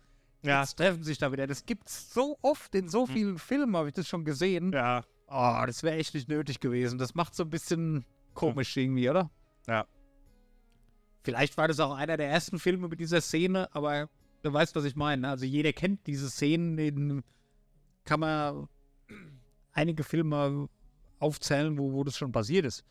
ja, 0.45 0.61
jetzt 0.61 0.77
treffen 0.77 1.03
sich 1.03 1.19
da 1.19 1.33
wieder. 1.33 1.49
Das 1.49 1.67
gibt's 1.67 2.13
so 2.15 2.39
oft 2.43 2.73
in 2.77 2.89
so 2.89 3.07
vielen 3.07 3.39
Filmen, 3.39 3.75
habe 3.77 3.89
ich 3.89 3.95
das 3.95 4.07
schon 4.07 4.25
gesehen. 4.25 4.71
ja, 4.73 5.03
Oh, 5.27 5.63
das 5.67 5.83
wäre 5.83 5.97
echt 5.97 6.15
nicht 6.15 6.29
nötig 6.29 6.61
gewesen. 6.61 6.99
Das 6.99 7.15
macht 7.15 7.35
so 7.35 7.45
ein 7.45 7.51
bisschen 7.51 8.05
komisch 8.35 8.77
irgendwie, 8.77 9.09
oder? 9.09 9.31
Ja. 9.67 9.87
Vielleicht 11.23 11.57
war 11.57 11.69
das 11.69 11.81
auch 11.81 11.95
einer 11.95 12.17
der 12.17 12.29
ersten 12.29 12.59
Filme 12.59 12.89
mit 12.89 13.01
dieser 13.01 13.21
Szene, 13.21 13.75
aber 13.75 14.09
du 14.43 14.53
weißt, 14.53 14.77
was 14.77 14.85
ich 14.85 14.97
meine. 14.97 15.23
ne? 15.23 15.29
Also 15.31 15.47
jeder 15.47 15.73
kennt 15.73 16.07
diese 16.07 16.29
Szenen, 16.29 16.79
in 16.79 17.25
kann 18.05 18.21
man 18.21 18.69
einige 19.73 20.05
Filme 20.05 20.69
aufzählen, 21.19 21.79
wo, 21.79 21.93
wo 21.93 22.05
das 22.05 22.17
schon 22.19 22.33
passiert 22.33 22.67
ist. 22.67 22.85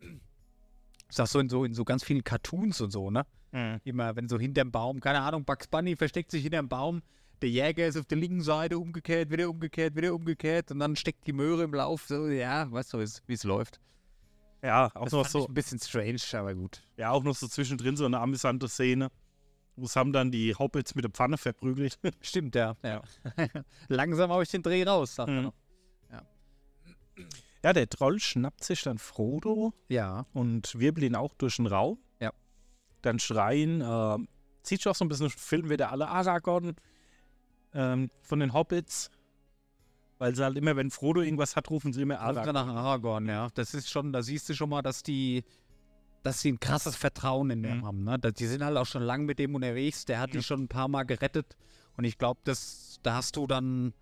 Ich 0.00 1.16
sag 1.16 1.26
so 1.26 1.38
in 1.40 1.48
so 1.48 1.64
in 1.64 1.74
so 1.74 1.84
ganz 1.84 2.04
vielen 2.04 2.24
Cartoons 2.24 2.80
und 2.80 2.90
so, 2.90 3.10
ne? 3.10 3.26
Mhm. 3.52 3.80
Immer, 3.84 4.16
wenn 4.16 4.28
so 4.28 4.38
hinterm 4.38 4.70
Baum, 4.70 5.00
keine 5.00 5.20
Ahnung, 5.20 5.44
Bugs 5.44 5.66
Bunny 5.66 5.96
versteckt 5.96 6.30
sich 6.30 6.42
hinterm 6.42 6.68
Baum, 6.68 7.02
der 7.42 7.48
Jäger 7.50 7.86
ist 7.86 7.96
auf 7.96 8.06
der 8.06 8.18
linken 8.18 8.42
Seite 8.42 8.78
umgekehrt, 8.78 9.30
wieder 9.30 9.48
umgekehrt, 9.48 9.96
wieder 9.96 10.14
umgekehrt 10.14 10.70
und 10.70 10.78
dann 10.78 10.96
steckt 10.96 11.26
die 11.26 11.32
Möhre 11.32 11.62
im 11.64 11.74
Lauf. 11.74 12.06
So, 12.06 12.28
ja, 12.28 12.70
weißt 12.70 12.92
du, 12.94 12.98
wie 12.98 13.32
es 13.32 13.44
läuft. 13.44 13.80
ja, 14.62 14.86
auch 14.94 15.04
Das 15.04 15.12
noch 15.12 15.26
so, 15.26 15.46
ein 15.46 15.54
bisschen 15.54 15.78
strange, 15.78 16.18
aber 16.34 16.54
gut. 16.54 16.82
ja, 16.96 17.10
auch 17.10 17.22
noch 17.22 17.34
so 17.34 17.48
zwischendrin 17.48 17.96
so 17.96 18.04
eine 18.04 18.18
amüsante 18.20 18.68
Szene, 18.68 19.08
wo 19.76 19.86
Sam 19.86 20.12
dann 20.12 20.30
die 20.30 20.54
Hobbits 20.54 20.94
mit 20.94 21.04
der 21.04 21.10
Pfanne 21.10 21.38
verprügelt. 21.38 21.98
Stimmt, 22.20 22.54
ja. 22.54 22.76
ja. 22.82 23.02
Langsam 23.88 24.30
habe 24.30 24.42
ich 24.42 24.50
den 24.50 24.62
Dreh 24.62 24.82
raus, 24.84 25.14
sagt 25.14 25.30
Mhm. 25.30 25.42
noch. 25.42 25.54
ja, 27.62 27.72
der 27.72 27.88
Troll 27.88 28.18
schnappt 28.20 28.64
sich 28.64 28.82
dann 28.82 28.98
Frodo 28.98 29.72
Ja. 29.88 30.26
und 30.32 30.78
wirbelt 30.78 31.06
ihn 31.06 31.14
auch 31.14 31.34
durch 31.34 31.56
den 31.56 31.66
Raum. 31.66 31.98
Ja. 32.20 32.32
Dann 33.02 33.18
schreien, 33.18 33.80
äh, 33.80 34.18
sieht 34.62 34.82
schon 34.82 34.92
auch 34.92 34.96
so 34.96 35.04
ein 35.04 35.08
bisschen 35.08 35.30
Film 35.30 35.68
wieder 35.70 35.90
alle 35.92 36.08
Aragorn 36.08 36.74
ähm, 37.74 38.10
von 38.22 38.40
den 38.40 38.52
Hobbits. 38.52 39.10
Weil 40.18 40.34
sie 40.34 40.44
halt 40.44 40.58
immer, 40.58 40.76
wenn 40.76 40.90
Frodo 40.90 41.22
irgendwas 41.22 41.56
hat, 41.56 41.70
rufen 41.70 41.92
sie 41.94 42.02
immer 42.02 42.14
er 42.14 42.20
Aragorn. 42.22 42.54
nach 42.54 42.66
Aragorn, 42.66 43.26
ja. 43.26 43.48
Das 43.54 43.72
ist 43.72 43.88
schon, 43.88 44.12
da 44.12 44.22
siehst 44.22 44.48
du 44.50 44.54
schon 44.54 44.68
mal, 44.68 44.82
dass 44.82 45.02
die, 45.02 45.44
dass 46.22 46.42
sie 46.42 46.52
ein 46.52 46.60
krasses 46.60 46.94
Vertrauen 46.94 47.50
in 47.50 47.62
dem 47.62 47.78
Mhm. 47.78 47.86
haben. 47.86 48.04
Ne? 48.04 48.18
Die 48.18 48.46
sind 48.46 48.62
halt 48.62 48.76
auch 48.76 48.84
schon 48.86 49.02
lange 49.02 49.24
mit 49.24 49.38
dem 49.38 49.54
unterwegs. 49.54 50.04
Der 50.04 50.20
hat 50.20 50.32
die 50.34 50.38
Ja. 50.38 50.42
schon 50.42 50.64
ein 50.64 50.68
paar 50.68 50.88
Mal 50.88 51.04
gerettet. 51.04 51.56
Und 51.96 52.04
ich 52.04 52.18
glaube, 52.18 52.40
da 52.44 53.14
hast 53.14 53.36
du 53.36 53.46
dann 53.46 53.94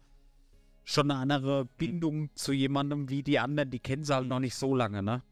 schon 0.84 1.10
eine 1.10 1.20
andere 1.20 1.66
Bindung 1.76 2.30
zu 2.34 2.52
jemandem 2.52 3.08
wie 3.10 3.22
die 3.22 3.38
anderen. 3.38 3.70
Die 3.70 3.78
kennen 3.78 4.02
sie 4.02 4.12
halt 4.14 4.26
noch 4.26 4.40
nicht 4.40 4.56
so 4.56 4.74
lange, 4.74 5.02
ne? 5.04 5.22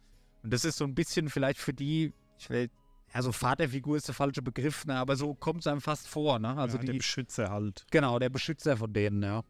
Und 0.44 0.52
das 0.52 0.64
ist 0.64 0.76
so 0.78 0.84
ein 0.84 0.94
bisschen 0.94 1.28
vielleicht 1.30 1.58
für 1.58 1.72
die, 1.72 2.12
ich 2.38 2.48
will, 2.50 2.70
also 3.16 3.32
Vaterfigur 3.32 3.96
ist 3.96 4.08
der 4.08 4.14
falsche 4.14 4.42
Begriff, 4.42 4.84
ne? 4.84 4.94
Aber 4.96 5.16
so 5.16 5.32
kommt 5.32 5.60
es 5.60 5.66
einem 5.66 5.80
fast 5.80 6.06
vor, 6.06 6.38
ne? 6.38 6.54
Also 6.56 6.76
ja, 6.76 6.84
der 6.84 6.92
die, 6.92 6.98
Beschützer 6.98 7.50
halt. 7.50 7.86
Genau, 7.90 8.18
der 8.18 8.28
Beschützer 8.28 8.76
von 8.76 8.92
denen, 8.92 9.22
ja. 9.22 9.42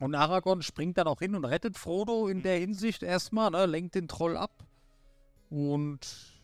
Und 0.00 0.16
Aragorn 0.16 0.62
springt 0.62 0.98
dann 0.98 1.06
auch 1.06 1.20
hin 1.20 1.36
und 1.36 1.44
rettet 1.44 1.78
Frodo 1.78 2.26
in 2.26 2.42
der 2.42 2.58
Hinsicht 2.58 3.04
erstmal, 3.04 3.52
ne, 3.52 3.66
lenkt 3.66 3.94
den 3.94 4.08
Troll 4.08 4.36
ab. 4.36 4.66
Und 5.48 6.42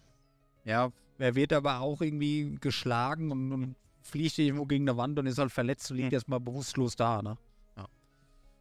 ja, 0.64 0.92
er 1.18 1.35
wird 1.35 1.52
aber 1.52 1.80
auch 1.80 2.00
irgendwie 2.00 2.56
geschlagen 2.61 3.32
und, 3.32 3.52
und 3.52 3.76
fliegt 4.00 4.38
irgendwo 4.38 4.64
gegen 4.66 4.88
eine 4.88 4.96
Wand 4.96 5.18
und 5.18 5.26
ist 5.26 5.38
halt 5.38 5.50
verletzt 5.50 5.90
und 5.90 5.96
liegt 5.96 6.11
Hm. 6.11 6.14
erstmal 6.14 6.38
bewusstlos 6.38 6.94
da, 6.94 7.20
ne? 7.20 7.37
Ja. 7.76 7.88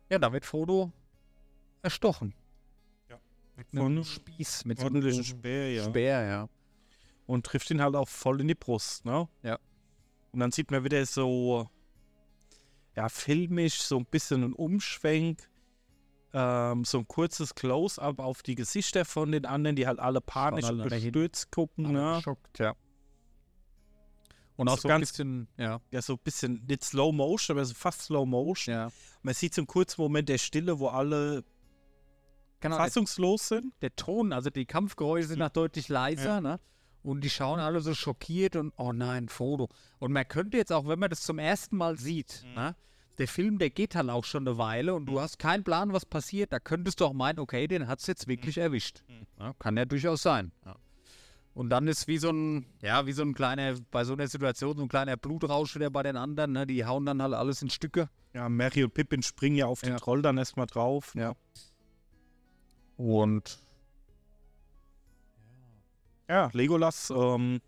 Ja, 0.09 0.17
da 0.17 0.33
wird 0.33 0.45
Frodo 0.45 0.91
erstochen. 1.83 2.33
Ja. 3.07 3.19
Mit 3.55 3.67
Von 3.69 3.79
einem 3.79 3.91
einem 3.97 4.03
Spieß, 4.03 4.65
mit 4.65 4.79
so 4.79 4.87
einem 4.87 5.23
Speer, 5.23 5.73
ja. 5.73 5.83
Speer, 5.83 6.23
ja. 6.23 6.49
Und 7.31 7.45
trifft 7.45 7.71
ihn 7.71 7.81
halt 7.81 7.95
auch 7.95 8.09
voll 8.09 8.41
in 8.41 8.47
die 8.49 8.55
Brust, 8.55 9.05
ne? 9.05 9.29
Ja. 9.41 9.57
Und 10.33 10.41
dann 10.41 10.51
sieht 10.51 10.69
man 10.69 10.83
wieder 10.83 11.05
so, 11.05 11.69
ja, 12.95 13.07
filmisch, 13.07 13.81
so 13.83 13.97
ein 13.99 14.05
bisschen 14.05 14.43
ein 14.43 14.53
Umschwenk, 14.53 15.49
ähm, 16.33 16.83
so 16.83 16.97
ein 16.99 17.07
kurzes 17.07 17.55
Close-up 17.55 18.19
auf 18.19 18.43
die 18.43 18.55
Gesichter 18.55 19.05
von 19.05 19.31
den 19.31 19.45
anderen, 19.45 19.77
die 19.77 19.87
halt 19.87 19.99
alle 19.99 20.19
panisch 20.19 20.65
alle 20.65 20.83
bestürzt 20.83 21.51
gucken, 21.51 21.85
Aber 21.85 21.93
ne? 22.11 22.15
geschockt, 22.17 22.59
ja. 22.59 22.73
Und 24.57 24.67
auch 24.67 24.75
So 24.75 24.81
so 24.83 24.87
ein 24.89 24.99
ganz- 24.99 25.09
bisschen, 25.11 25.47
ja, 25.57 25.79
Ja, 25.91 26.01
so 26.01 26.13
ein 26.13 26.19
bisschen, 26.23 26.65
nicht 26.67 26.83
Slow 26.83 27.13
Motion, 27.13 27.55
aber 27.57 27.65
so 27.65 27.73
fast 27.73 28.01
Slow 28.01 28.25
Motion. 28.25 28.73
ja. 28.75 28.91
Man 29.21 29.33
sieht 29.33 29.53
so 29.55 29.61
einen 29.61 29.67
kurzen 29.67 30.01
Moment 30.01 30.27
der 30.29 30.37
Stille, 30.37 30.79
wo 30.79 30.87
alle 30.89 31.43
Genau, 32.59 32.75
fassungslos 32.77 33.47
sind. 33.47 33.73
der 33.81 33.95
Ton, 33.95 34.33
also 34.33 34.49
die 34.49 34.65
Kampfgeräusche 34.65 35.27
sind 35.29 35.39
noch 35.39 35.49
deutlich 35.49 35.87
leiser, 35.87 36.41
ne? 36.41 36.59
Und 37.03 37.23
die 37.23 37.29
schauen 37.29 37.59
alle 37.59 37.81
so 37.81 37.93
schockiert 37.93 38.55
und 38.55 38.73
oh 38.77 38.93
nein, 38.93 39.27
Frodo. 39.27 39.69
Und 39.99 40.11
man 40.11 40.27
könnte 40.27 40.57
jetzt 40.57 40.71
auch, 40.71 40.87
wenn 40.87 40.99
man 40.99 41.09
das 41.09 41.21
zum 41.21 41.39
ersten 41.39 41.77
Mal 41.77 41.97
sieht, 41.97 42.45
ne? 42.55 42.75
Der 43.17 43.27
Film, 43.27 43.59
der 43.59 43.69
geht 43.69 43.93
dann 43.93 44.09
auch 44.09 44.23
schon 44.23 44.47
eine 44.47 44.57
Weile 44.57 44.95
und 44.95 45.05
du 45.05 45.19
hast 45.19 45.37
keinen 45.37 45.63
Plan, 45.63 45.93
was 45.93 46.05
passiert. 46.05 46.53
Da 46.53 46.59
könntest 46.59 47.01
du 47.01 47.05
auch 47.05 47.13
meinen, 47.13 47.39
okay, 47.39 47.67
den 47.67 47.87
hat 47.87 47.99
es 47.99 48.07
jetzt 48.07 48.27
wirklich 48.27 48.57
erwischt. 48.57 49.03
Ja, 49.37 49.53
kann 49.59 49.77
ja 49.77 49.85
durchaus 49.85 50.23
sein. 50.23 50.51
Ja. 50.65 50.75
Und 51.53 51.69
dann 51.69 51.87
ist 51.87 52.07
wie 52.07 52.17
so 52.17 52.29
ein, 52.29 52.65
ja, 52.81 53.05
wie 53.05 53.11
so 53.11 53.21
ein 53.23 53.33
kleiner, 53.33 53.75
bei 53.91 54.05
so 54.05 54.13
einer 54.13 54.27
Situation, 54.27 54.77
so 54.77 54.83
ein 54.83 54.89
kleiner 54.89 55.17
Blutrausch 55.17 55.75
wieder 55.75 55.89
bei 55.89 56.01
den 56.03 56.15
anderen, 56.15 56.53
ne? 56.53 56.65
Die 56.65 56.85
hauen 56.85 57.05
dann 57.05 57.21
halt 57.21 57.33
alles 57.33 57.61
in 57.61 57.69
Stücke. 57.69 58.09
Ja, 58.33 58.47
Mary 58.47 58.83
und 58.85 58.93
Pippin 58.93 59.21
springen 59.21 59.57
ja 59.57 59.65
auf 59.65 59.81
den 59.81 59.91
Ja. 59.91 59.97
Troll 59.97 60.21
dann 60.21 60.37
erstmal 60.37 60.67
drauf. 60.67 61.13
Ja. 61.13 61.33
Und 62.95 63.59
Ja, 66.31 66.49
Legolas 66.53 67.11
ähm, 67.13 67.59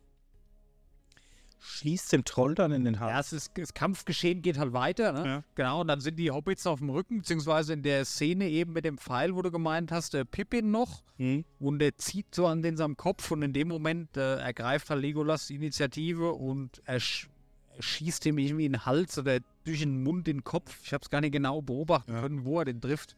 schießt 1.59 2.13
den 2.13 2.23
Troll 2.23 2.55
dann 2.55 2.71
in 2.71 2.85
den 2.85 2.93
ja, 2.93 3.01
Hals. 3.01 3.33
es 3.33 3.47
ist, 3.47 3.57
das 3.57 3.73
Kampfgeschehen 3.73 4.41
geht 4.41 4.57
halt 4.57 4.71
weiter, 4.71 5.11
ne? 5.11 5.25
Ja. 5.25 5.43
Genau, 5.55 5.81
und 5.81 5.87
dann 5.89 5.99
sind 5.99 6.15
die 6.17 6.31
Hobbits 6.31 6.65
auf 6.65 6.79
dem 6.79 6.89
Rücken, 6.89 7.19
beziehungsweise 7.19 7.73
in 7.73 7.83
der 7.83 8.05
Szene 8.05 8.47
eben 8.49 8.71
mit 8.71 8.85
dem 8.85 8.97
Pfeil, 8.97 9.35
wo 9.35 9.41
du 9.41 9.51
gemeint 9.51 9.91
hast, 9.91 10.13
der 10.13 10.23
Pippin 10.23 10.71
noch. 10.71 11.03
Hm. 11.17 11.43
Und 11.59 11.79
der 11.79 11.97
zieht 11.97 12.33
so 12.33 12.47
an 12.47 12.61
den 12.61 12.77
seinem 12.77 12.95
Kopf 12.95 13.31
und 13.31 13.41
in 13.41 13.51
dem 13.51 13.67
Moment 13.67 14.15
äh, 14.15 14.37
ergreift 14.37 14.89
halt 14.89 15.01
Legolas 15.01 15.47
die 15.47 15.55
Initiative 15.55 16.31
und 16.31 16.81
er, 16.85 17.01
sch 17.01 17.27
er 17.75 17.81
schießt 17.83 18.25
ihm 18.27 18.37
irgendwie 18.37 18.65
in 18.65 18.73
den 18.73 18.85
Hals 18.85 19.17
oder 19.17 19.39
durch 19.65 19.79
den 19.79 20.03
Mund 20.03 20.27
in 20.29 20.37
den 20.37 20.43
Kopf. 20.45 20.79
Ich 20.83 20.93
habe 20.93 21.01
es 21.01 21.09
gar 21.09 21.19
nicht 21.21 21.31
genau 21.33 21.61
beobachten 21.61 22.13
Ja. 22.13 22.21
können, 22.21 22.45
wo 22.45 22.59
er 22.59 22.65
den 22.65 22.79
trifft. 22.79 23.15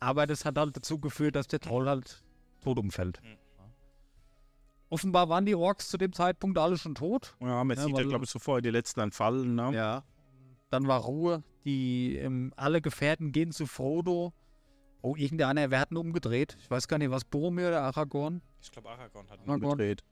Aber 0.00 0.26
das 0.26 0.44
hat 0.44 0.58
halt 0.58 0.76
dazu 0.76 0.98
geführt, 0.98 1.36
dass 1.36 1.46
der 1.46 1.60
Troll 1.60 1.88
halt 1.88 2.22
tot 2.62 2.78
umfällt. 2.78 3.20
Offenbar 4.92 5.30
waren 5.30 5.46
die 5.46 5.54
Orks 5.54 5.88
zu 5.88 5.96
dem 5.96 6.12
Zeitpunkt 6.12 6.58
alle 6.58 6.76
schon 6.76 6.94
tot. 6.94 7.34
Ja, 7.40 7.64
man 7.64 7.78
Ja, 7.78 7.84
sieht 7.84 7.96
ja, 7.96 8.02
glaube 8.04 8.26
ich, 8.26 8.30
so 8.30 8.38
vorher 8.38 8.60
die 8.60 8.68
letzten 8.68 9.00
dann 9.00 9.10
fallen. 9.10 9.54
Ne? 9.54 9.72
Ja. 9.72 10.04
Dann 10.68 10.86
war 10.86 11.00
Ruhe. 11.00 11.42
Die 11.64 12.16
ähm, 12.16 12.52
alle 12.56 12.82
Gefährten 12.82 13.32
gehen 13.32 13.52
zu 13.52 13.64
Frodo. 13.64 14.34
Oh, 15.00 15.16
irgendeiner, 15.16 15.70
wer 15.70 15.80
hat 15.80 15.92
ihn 15.92 15.96
umgedreht? 15.96 16.58
Ich 16.60 16.70
weiß 16.70 16.88
gar 16.88 16.98
nicht, 16.98 17.10
was 17.10 17.24
Boromir 17.24 17.68
oder 17.68 17.80
Aragorn? 17.84 18.42
Ich 18.60 18.70
glaube, 18.70 18.90
Aragorn 18.90 19.30
hat 19.30 19.38
ihn 19.40 19.48
Aragorn. 19.48 19.70
umgedreht. 19.72 20.04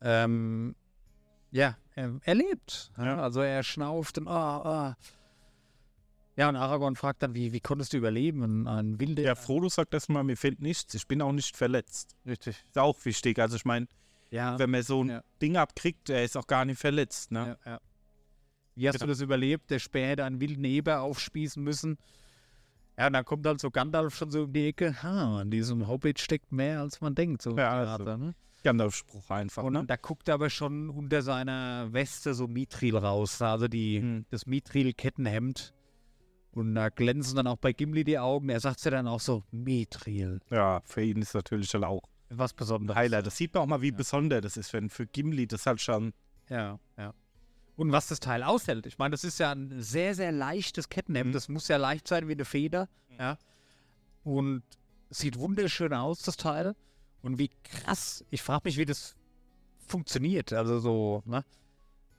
Ähm, 0.00 0.74
ja, 1.50 1.76
er, 1.94 2.18
er 2.22 2.34
lebt. 2.34 2.92
Ja. 2.96 3.18
Also 3.20 3.42
er 3.42 3.62
schnauft 3.62 4.16
und 4.16 4.26
ah, 4.26 4.62
ah. 4.64 4.96
Ja, 6.36 6.48
und 6.48 6.56
Aragorn 6.56 6.96
fragt 6.96 7.22
dann, 7.22 7.34
wie, 7.34 7.52
wie 7.52 7.60
konntest 7.60 7.92
du 7.92 7.98
überleben? 7.98 8.42
Ein, 8.42 8.66
ein 8.66 9.00
wilder. 9.00 9.22
Ja, 9.22 9.34
Frodo 9.34 9.68
sagt 9.68 9.92
erstmal, 9.92 10.24
mir 10.24 10.36
fehlt 10.36 10.60
nichts. 10.62 10.94
Ich 10.94 11.06
bin 11.06 11.20
auch 11.20 11.32
nicht 11.32 11.56
verletzt. 11.56 12.16
richtig. 12.26 12.56
Ist 12.66 12.78
auch 12.78 12.96
wichtig. 13.04 13.38
Also 13.38 13.56
ich 13.56 13.64
meine, 13.66 13.86
Ja, 14.30 14.58
wenn 14.58 14.70
man 14.70 14.82
so 14.82 15.04
ein 15.04 15.08
Ja. 15.10 15.22
Ding 15.42 15.56
abkriegt, 15.58 16.08
er 16.08 16.24
ist 16.24 16.36
auch 16.38 16.46
gar 16.46 16.64
nicht 16.64 16.78
verletzt. 16.80 17.30
Ne? 17.32 17.58
ja. 17.66 17.80
Wie 18.74 18.88
hast 18.88 18.94
Genau. 18.94 19.06
du 19.06 19.12
das 19.12 19.20
überlebt? 19.20 19.70
Der 19.70 19.78
Speer 19.78 20.08
hätte 20.08 20.24
einen 20.24 20.40
wilden 20.40 20.64
Eber 20.64 21.02
aufspießen 21.02 21.62
müssen. 21.62 21.98
Ja, 22.98 23.08
und 23.08 23.12
dann 23.12 23.24
kommt 23.26 23.46
halt 23.46 23.60
so 23.60 23.70
Gandalf 23.70 24.14
schon 24.14 24.30
so 24.30 24.44
um 24.44 24.52
die 24.54 24.68
Ecke. 24.68 25.02
Ha, 25.02 25.42
in 25.42 25.50
diesem 25.50 25.86
Hobbit 25.86 26.18
steckt 26.18 26.50
mehr, 26.52 26.80
als 26.80 27.02
man 27.02 27.14
denkt. 27.14 27.42
So 27.42 27.50
Ja, 27.50 27.84
Theater, 27.84 28.06
also. 28.12 28.24
ne? 28.24 28.34
Gandalf-Spruch 28.64 29.28
einfach. 29.30 29.64
Und 29.64 29.72
Ne? 29.74 29.84
da 29.86 29.96
guckt 29.96 30.28
er 30.28 30.34
aber 30.34 30.48
schon 30.48 30.88
unter 30.88 31.20
seiner 31.20 31.92
Weste 31.92 32.32
so 32.32 32.46
Mithril 32.48 32.96
raus, 32.96 33.42
also 33.42 33.68
die, 33.68 33.98
Hm. 34.00 34.24
das 34.30 34.46
Mithril-Kettenhemd. 34.46 35.74
Und 36.54 36.74
da 36.74 36.90
glänzen 36.90 37.36
dann 37.36 37.46
auch 37.46 37.56
bei 37.56 37.72
Gimli 37.72 38.04
die 38.04 38.18
Augen. 38.18 38.48
Er 38.50 38.60
sagt 38.60 38.84
ja 38.84 38.90
dann 38.90 39.08
auch 39.08 39.20
so, 39.20 39.42
Mithril. 39.50 40.40
Ja, 40.50 40.82
für 40.84 41.02
ihn 41.02 41.22
ist 41.22 41.34
natürlich 41.34 41.72
halt 41.72 41.84
auch 41.84 42.02
Was 42.28 42.52
Besonderes. 42.52 42.96
Highlight. 42.96 43.26
Das 43.26 43.36
sieht 43.36 43.54
man 43.54 43.62
auch 43.62 43.66
mal, 43.66 43.80
wie 43.82 43.90
Ja. 43.90 43.96
besonders 43.96 44.42
das 44.42 44.56
ist, 44.58 44.72
wenn 44.72 44.90
für 44.90 45.06
Gimli 45.06 45.46
das 45.46 45.64
halt 45.66 45.80
schon. 45.80 46.12
Ja, 46.50 46.78
ja. 46.98 47.14
Und 47.76 47.90
was 47.90 48.08
das 48.08 48.20
Teil 48.20 48.42
aushält. 48.42 48.84
Ich 48.86 48.98
meine, 48.98 49.12
das 49.12 49.24
ist 49.24 49.38
ja 49.38 49.50
ein 49.52 49.80
sehr, 49.80 50.14
sehr 50.14 50.30
leichtes 50.30 50.90
Kettenhemd. 50.90 51.28
Mhm. 51.30 51.32
Das 51.32 51.48
muss 51.48 51.68
ja 51.68 51.78
leicht 51.78 52.06
sein 52.06 52.28
wie 52.28 52.32
eine 52.32 52.44
Feder. 52.44 52.88
Mhm. 53.08 53.16
Ja. 53.18 53.38
Und 54.24 54.62
sieht 55.10 55.38
wunderschön 55.38 55.92
aus, 55.94 56.20
das 56.22 56.36
Teil. 56.36 56.74
Und 57.22 57.38
wie 57.38 57.50
krass. 57.64 58.24
Ich 58.30 58.42
frage 58.42 58.62
mich, 58.64 58.76
wie 58.76 58.84
das 58.84 59.14
funktioniert. 59.86 60.52
Also 60.52 60.80
so, 60.80 61.22
ne? 61.24 61.44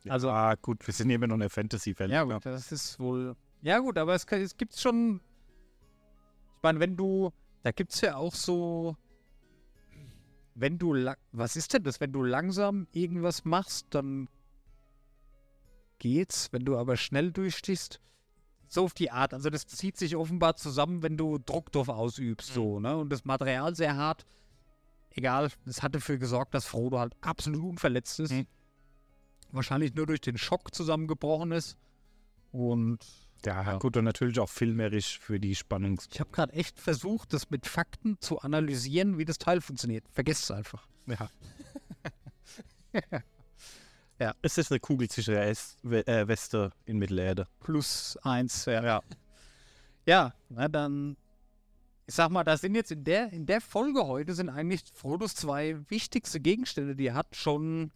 Also- 0.10 0.30
ah, 0.32 0.56
gut, 0.56 0.86
wir 0.86 0.94
sind 0.94 1.10
immer 1.12 1.28
noch 1.28 1.36
in 1.36 1.42
der 1.42 1.50
Fantasy-Welt. 1.50 2.12
Ja, 2.12 2.24
gut, 2.24 2.46
das 2.46 2.72
ist 2.72 3.00
wohl. 3.00 3.36
Ja, 3.64 3.80
gut, 3.80 3.98
aber 3.98 4.14
es, 4.14 4.28
kann- 4.28 4.42
es 4.42 4.56
gibt 4.58 4.78
schon. 4.78 5.22
Ich 6.58 6.64
meine, 6.64 6.80
wenn 6.80 6.96
du. 6.98 7.32
Da 7.64 7.72
gibt 7.72 7.94
es 7.94 8.02
ja 8.02 8.18
auch 8.18 8.36
so. 8.36 8.96
Wenn 10.54 10.78
du. 10.78 10.94
Was 11.32 11.56
ist 11.56 11.74
denn 11.74 11.84
das? 11.84 12.00
Wenn 12.00 12.12
du 12.12 12.24
langsam 12.24 12.88
irgendwas 12.92 13.46
machst, 13.46 13.88
dann 13.92 14.28
geht's. 15.98 16.52
Wenn 16.52 16.66
du 16.66 16.78
aber 16.78 16.98
schnell 16.98 17.32
durchstichst. 17.32 18.00
So 18.68 18.84
auf 18.86 18.94
die 18.94 19.12
Art. 19.12 19.34
Also, 19.34 19.50
das 19.50 19.66
zieht 19.66 19.98
sich 19.98 20.16
offenbar 20.16 20.56
zusammen, 20.58 21.02
wenn 21.04 21.16
du 21.16 21.38
Druck 21.38 21.72
drauf 21.72 21.90
ausübst. 21.90 22.54
So, 22.54 22.80
ne? 22.80 22.98
Und 22.98 23.10
das 23.12 23.24
Material 23.24 23.76
sehr 23.76 23.96
hart. 23.96 24.26
Egal, 25.12 25.52
das 25.66 25.84
hat 25.84 25.94
dafür 25.94 26.18
gesorgt, 26.18 26.56
dass 26.56 26.66
Frodo 26.66 26.98
halt 27.00 27.16
absolut 27.22 27.64
unverletzt 27.64 28.20
ist. 28.20 28.32
Mhm. 28.32 28.48
Wahrscheinlich 29.52 29.94
nur 29.94 30.08
durch 30.08 30.22
den 30.22 30.40
Schock 30.40 30.74
zusammengebrochen 30.74 31.52
ist. 31.52 31.78
Und 32.52 32.98
Ja, 33.46 33.64
Ja. 33.64 33.78
gut, 33.78 33.98
und 33.98 34.06
natürlich 34.06 34.40
auch 34.40 34.50
filmerisch 34.50 35.20
für 35.20 35.40
die 35.40 35.56
Spannungs. 35.56 36.08
ich 36.12 36.20
habe 36.20 36.32
gerade 36.32 36.54
echt 36.54 36.80
versucht, 36.80 37.34
das 37.34 37.50
mit 37.50 37.66
Fakten 37.68 38.18
zu 38.20 38.40
analysieren, 38.40 39.18
wie 39.18 39.26
das 39.26 39.38
Teil 39.38 39.62
funktioniert. 39.62 40.06
Vergesst 40.12 40.44
es 40.46 40.52
einfach. 40.52 40.88
Ja. 44.20 44.34
Es 44.42 44.58
ist 44.58 44.72
eine 44.72 44.80
kugelsichere 44.80 45.44
äh, 45.50 46.28
Weste 46.28 46.72
in 46.86 46.98
Mittelerde. 46.98 47.48
Plus 47.60 48.18
eins, 48.22 48.66
ja. 48.66 48.84
Ja. 48.84 49.02
Ja, 50.06 50.34
na 50.50 50.68
dann. 50.68 51.18
Ich 52.06 52.16
sag 52.16 52.30
mal, 52.30 52.44
da 52.44 52.56
sind 52.58 52.76
jetzt 52.76 52.92
in 52.92 53.04
der, 53.04 53.32
in 53.34 53.46
der 53.46 53.60
Folge 53.62 54.06
heute 54.06 54.34
sind 54.34 54.50
eigentlich 54.50 54.84
Frodos 54.94 55.36
zwei 55.36 55.80
wichtigste 55.90 56.40
Gegenstände, 56.42 56.96
die 56.96 57.08
er 57.08 57.14
hat, 57.16 57.36
schon. 57.36 57.92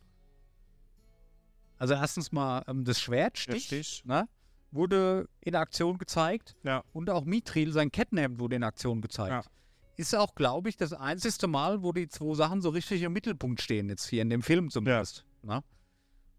Also 1.77 1.93
erstens 1.93 2.31
mal 2.31 2.63
ähm, 2.67 2.83
das 2.85 2.99
Schwertstich, 2.99 3.71
Richtig. 3.71 4.03
ne, 4.05 4.27
wurde 4.71 5.27
in 5.41 5.55
Aktion 5.55 5.97
gezeigt. 5.97 6.55
Ja. 6.63 6.83
Und 6.93 7.09
auch 7.09 7.25
Mithril, 7.25 7.71
sein 7.71 7.91
Kettenhemd, 7.91 8.39
wurde 8.39 8.55
in 8.57 8.63
Aktion 8.63 9.01
gezeigt. 9.01 9.45
Ja. 9.45 9.51
Ist 9.95 10.15
auch, 10.15 10.35
glaube 10.35 10.69
ich, 10.69 10.77
das 10.77 10.93
einzigste 10.93 11.47
Mal, 11.47 11.81
wo 11.81 11.91
die 11.91 12.07
zwei 12.07 12.35
Sachen 12.35 12.61
so 12.61 12.69
richtig 12.69 13.01
im 13.01 13.13
Mittelpunkt 13.13 13.61
stehen, 13.61 13.89
jetzt 13.89 14.07
hier 14.07 14.21
in 14.21 14.29
dem 14.29 14.43
Film 14.43 14.69
zumindest. 14.69 15.25
Ne? 15.41 15.63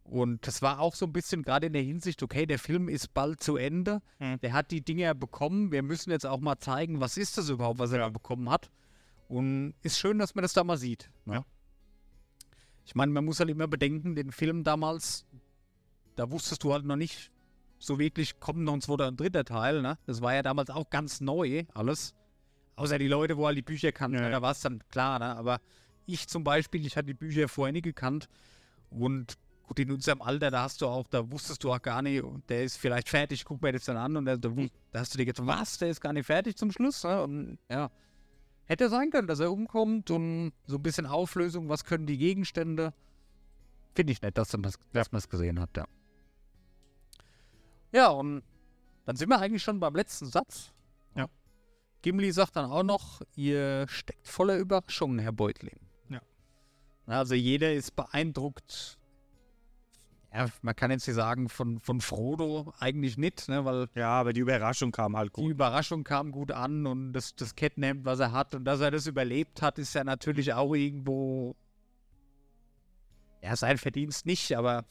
Und 0.05 0.47
das 0.47 0.63
war 0.63 0.81
auch 0.81 0.95
so 0.95 1.07
ein 1.07 1.13
bisschen 1.13 1.43
gerade 1.43 1.67
in 1.67 1.73
der 1.73 1.83
Hinsicht, 1.83 2.23
okay, 2.23 2.47
der 2.47 2.59
Film 2.59 2.89
ist 2.89 3.13
bald 3.13 3.43
zu 3.43 3.57
Ende. 3.57 4.01
Hm. 4.19 4.41
Der 4.41 4.53
hat 4.53 4.71
die 4.71 4.81
Dinge 4.83 5.03
ja 5.03 5.13
bekommen. 5.15 5.71
Wir 5.73 5.83
müssen 5.83 6.11
jetzt 6.11 6.25
auch 6.25 6.41
mal 6.41 6.59
zeigen, 6.59 7.01
was 7.01 7.17
ist 7.17 7.37
das 7.37 7.49
überhaupt, 7.51 7.79
was 7.79 7.91
er 7.93 7.99
Ja. 7.99 8.05
da 8.05 8.11
bekommen 8.11 8.49
hat. 8.49 8.71
Und 9.29 9.75
ist 9.83 9.99
schön, 9.99 10.19
dass 10.19 10.35
man 10.35 10.43
das 10.43 10.55
da 10.55 10.65
mal 10.65 10.79
sieht. 10.79 11.11
Ne? 11.27 11.35
Ja. 11.35 11.45
Ich 12.87 12.95
meine, 12.95 13.13
man 13.13 13.25
muss 13.25 13.39
halt 13.41 13.51
immer 13.51 13.69
bedenken, 13.69 14.15
den 14.15 14.33
Film 14.33 14.65
damals, 14.65 15.27
da 16.17 16.31
wusstest 16.31 16.65
du 16.65 16.73
halt 16.73 16.87
noch 16.87 16.97
nicht 16.97 17.31
so 17.79 17.99
wirklich, 17.99 18.41
kommt 18.41 18.61
noch 18.61 18.75
ein 18.75 18.81
zweiter 18.81 19.09
und 19.09 19.19
dritter 19.21 19.45
Teil. 19.45 19.83
Ne? 19.83 19.99
Das 20.07 20.21
war 20.21 20.35
ja 20.35 20.43
damals 20.43 20.71
auch 20.71 20.91
ganz 20.91 21.21
neu, 21.21 21.65
alles. 21.75 22.15
Außer 22.77 22.99
die 22.99 23.09
Leute, 23.09 23.37
wo 23.37 23.47
halt 23.47 23.57
die 23.59 23.63
Bücher 23.63 23.93
kannten, 23.93 24.19
Ja, 24.19 24.31
da 24.31 24.43
war 24.43 24.53
es 24.53 24.61
dann 24.61 24.83
klar. 24.91 25.19
Ne? 25.19 25.37
Aber 25.37 25.61
ich 26.07 26.29
zum 26.29 26.45
Beispiel, 26.45 26.85
ich 26.87 26.97
hatte 26.97 27.07
die 27.07 27.15
Bücher 27.15 27.49
vorher 27.49 27.73
nie 27.73 27.83
gekannt. 27.83 28.29
Und 28.91 29.37
gut, 29.67 29.79
in 29.79 29.91
unserem 29.91 30.23
Alter, 30.23 30.51
da 30.51 30.63
hast 30.63 30.81
du 30.81 30.87
auch, 30.87 31.07
da 31.09 31.31
wusstest 31.31 31.63
du 31.65 31.73
auch 31.73 31.83
gar 31.83 32.03
nicht, 32.03 32.25
der 32.49 32.65
ist 32.65 32.77
vielleicht 32.77 33.09
fertig, 33.09 33.45
guck 33.45 33.61
mir 33.63 33.73
das 33.73 33.85
dann 33.85 33.97
an 33.97 34.17
und 34.17 34.25
da, 34.25 34.37
da, 34.37 34.49
da 34.93 35.01
hast 35.01 35.13
du 35.15 35.19
dir 35.19 35.27
gedacht, 35.27 35.47
was, 35.47 35.79
der 35.79 35.89
ist 35.91 36.01
gar 36.01 36.13
nicht 36.13 36.27
fertig 36.27 36.57
zum 36.57 36.71
Schluss. 36.73 37.05
Ne? 37.05 37.23
Und 37.23 37.59
ja, 37.69 37.91
hätte 38.65 38.89
sein 38.89 39.11
können, 39.11 39.29
dass 39.29 39.41
er 39.41 39.53
umkommt 39.53 40.11
und 40.11 40.53
so 40.67 40.77
ein 40.77 40.83
bisschen 40.83 41.07
Auflösung, 41.07 41.69
was 41.69 41.85
können 41.85 42.07
die 42.07 42.19
Gegenstände. 42.19 42.95
Finde 43.95 44.13
ich 44.13 44.23
nett, 44.23 44.39
dass, 44.39 44.53
man 44.53 44.63
das- 44.63 45.29
gesehen 45.29 45.59
hat, 45.61 45.77
ja. 45.77 45.85
Ja, 47.93 48.09
und 48.09 48.43
dann 49.05 49.17
sind 49.17 49.29
wir 49.29 49.39
eigentlich 49.39 49.63
schon 49.63 49.81
beim 49.81 49.95
letzten 49.95 50.27
Satz. 50.27 50.73
Ja. 51.15 51.29
Gimli 52.03 52.31
sagt 52.33 52.57
dann 52.57 52.71
auch 52.71 52.83
noch, 52.83 53.23
ihr 53.35 53.87
steckt 53.89 54.27
voller 54.29 54.59
Überraschungen, 54.59 55.19
Herr 55.19 55.33
Beutlin. 55.33 55.79
Ja. 56.09 56.21
Also 57.07 57.35
jeder 57.35 57.73
ist 57.73 57.97
beeindruckt. 57.97 58.99
Ja, 60.33 60.47
man 60.61 60.77
kann 60.77 60.91
jetzt 60.91 61.07
nicht 61.07 61.17
sagen, 61.17 61.49
von, 61.49 61.81
von 61.81 62.03
Frodo 62.03 62.75
eigentlich 62.79 63.17
nicht, 63.17 63.49
ne, 63.49 63.65
weil 63.65 63.89
Ja, 63.95 64.11
aber 64.11 64.35
die 64.35 64.41
Überraschung 64.41 64.93
kam 64.93 65.17
halt 65.17 65.35
die 65.35 65.41
gut. 65.41 65.51
Überraschung 65.53 66.05
kam 66.05 66.31
gut 66.31 66.53
an 66.53 66.87
und 66.87 67.15
das, 67.15 67.35
das 67.35 67.55
Kettenhemd, 67.55 68.05
was 68.05 68.21
er 68.21 68.33
hat 68.33 68.55
und 68.55 68.67
dass 68.67 68.81
er 68.81 68.91
das 68.91 69.07
überlebt 69.07 69.63
hat, 69.63 69.79
ist 69.79 69.95
ja 69.95 70.05
natürlich 70.05 70.53
auch 70.53 70.75
irgendwo 70.75 71.57
ja, 73.43 73.57
sein 73.57 73.79
Verdienst 73.79 74.27
nicht, 74.27 74.55
aber 74.57 74.85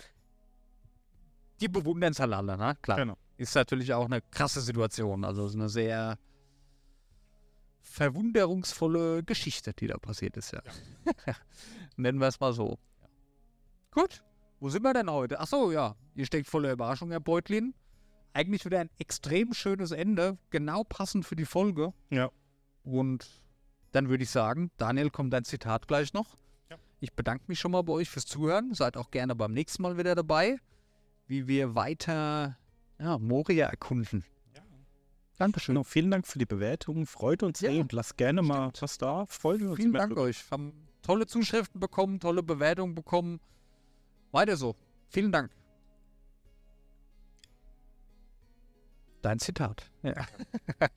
die 1.60 1.68
bewundern 1.68 2.12
es 2.12 2.20
halt 2.20 2.34
alle, 2.34 2.58
ne? 2.58 2.78
Klar. 2.82 2.98
Genau. 2.98 3.18
Ist 3.38 3.56
natürlich 3.56 3.94
auch 3.94 4.06
eine 4.06 4.22
krasse 4.22 4.62
Situation, 4.62 5.24
also 5.24 5.46
es 5.46 5.52
ist 5.52 5.56
eine 5.56 5.70
sehr 5.70 6.18
verwunderungsvolle 7.82 9.24
Geschichte, 9.24 9.74
die 9.74 9.88
da 9.88 9.98
passiert 9.98 10.38
ist, 10.38 10.52
ja. 10.52 10.62
Nennen 11.98 12.20
wir 12.20 12.28
es 12.28 12.40
mal 12.40 12.54
so. 12.54 12.78
Gut, 13.92 14.24
wo 14.60 14.70
sind 14.70 14.84
wir 14.84 14.94
denn 14.94 15.10
heute? 15.10 15.40
Ach 15.40 15.48
so, 15.48 15.72
ja, 15.72 15.96
ihr 16.16 16.26
steckt 16.26 16.48
voller 16.48 16.72
Überraschung, 16.72 17.12
Herr 17.12 17.20
Beutlin. 17.20 17.74
Eigentlich 18.34 18.66
wieder 18.66 18.80
ein 18.80 18.90
extrem 19.00 19.54
schönes 19.54 19.92
Ende, 19.92 20.38
genau 20.50 20.84
passend 20.84 21.26
für 21.26 21.36
die 21.36 21.46
Folge. 21.46 21.94
Ja. 22.10 22.30
Und 22.84 23.28
dann 23.92 24.10
würde 24.10 24.24
ich 24.24 24.30
sagen, 24.30 24.70
Daniel, 24.78 25.10
kommt 25.10 25.34
dein 25.34 25.44
Zitat 25.44 25.88
gleich 25.88 26.14
noch. 26.14 26.38
Ja. 26.70 26.78
Ich 27.00 27.14
bedanke 27.14 27.46
mich 27.48 27.60
schon 27.60 27.72
mal 27.72 27.82
bei 27.84 27.94
euch 27.94 28.10
fürs 28.10 28.26
Zuhören. 28.26 28.74
Seid 28.74 28.98
auch 28.98 29.10
gerne 29.12 29.36
beim 29.36 29.54
nächsten 29.54 29.82
Mal 29.82 29.98
wieder 29.98 30.14
dabei, 30.14 30.58
wie 31.28 31.48
wir 31.48 31.76
weiter 31.76 32.58
ja, 33.00 33.18
Moria 33.18 33.68
erkunden. 33.68 34.24
Dankeschön. 35.38 35.76
Genau, 35.76 35.84
vielen 35.84 36.10
Dank 36.10 36.26
für 36.26 36.40
die 36.40 36.48
Bewertung. 36.48 37.06
Freut 37.06 37.44
uns 37.44 37.62
Ja, 37.62 37.70
sehr 37.72 37.82
und 37.82 37.92
lasst 37.94 38.18
gerne 38.18 38.42
mal 38.42 38.72
was 38.80 38.98
da. 38.98 39.26
Freuen 39.28 39.62
wir 39.62 39.70
uns 39.70 39.78
Vielen 39.80 39.94
Dank 39.94 40.18
euch. 40.18 40.50
Haben 40.50 40.74
tolle 41.04 41.28
Zuschriften 41.28 41.80
bekommen, 41.80 42.20
tolle 42.20 42.42
Bewertungen 42.42 42.96
bekommen. 42.96 43.40
Weiter 44.32 44.58
so. 44.58 44.76
Vielen 45.10 45.32
Dank. 45.32 45.52
Dein 49.22 49.40
Zitat. 49.40 49.92
Ja. 50.02 50.26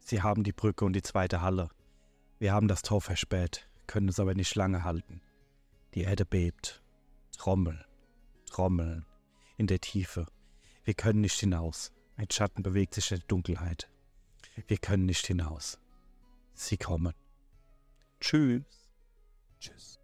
Sie 0.00 0.20
haben 0.20 0.44
die 0.44 0.52
Brücke 0.52 0.84
und 0.84 0.92
die 0.92 1.02
zweite 1.02 1.40
Halle. 1.40 1.70
Wir 2.38 2.52
haben 2.52 2.68
das 2.68 2.82
Tor 2.82 3.00
versperrt, 3.00 3.68
können 3.86 4.08
es 4.08 4.20
aber 4.20 4.34
nicht 4.34 4.54
lange 4.54 4.84
halten. 4.84 5.22
Die 5.94 6.02
Erde 6.02 6.26
bebt. 6.26 6.82
Trommeln, 7.36 7.82
trommeln. 8.54 9.04
In 9.56 9.66
der 9.66 9.80
Tiefe. 9.80 10.26
Wir 10.84 10.94
können 10.94 11.20
nicht 11.20 11.40
hinaus. 11.40 11.92
Ein 12.16 12.30
Schatten 12.30 12.62
bewegt 12.62 12.94
sich 12.94 13.10
in 13.10 13.18
der 13.18 13.26
Dunkelheit. 13.26 13.90
Wir 14.68 14.78
können 14.78 15.06
nicht 15.06 15.26
hinaus. 15.26 15.78
Sie 16.52 16.76
kommen. 16.76 17.14
Tschüss. 18.20 18.62
Tschüss. 19.58 19.98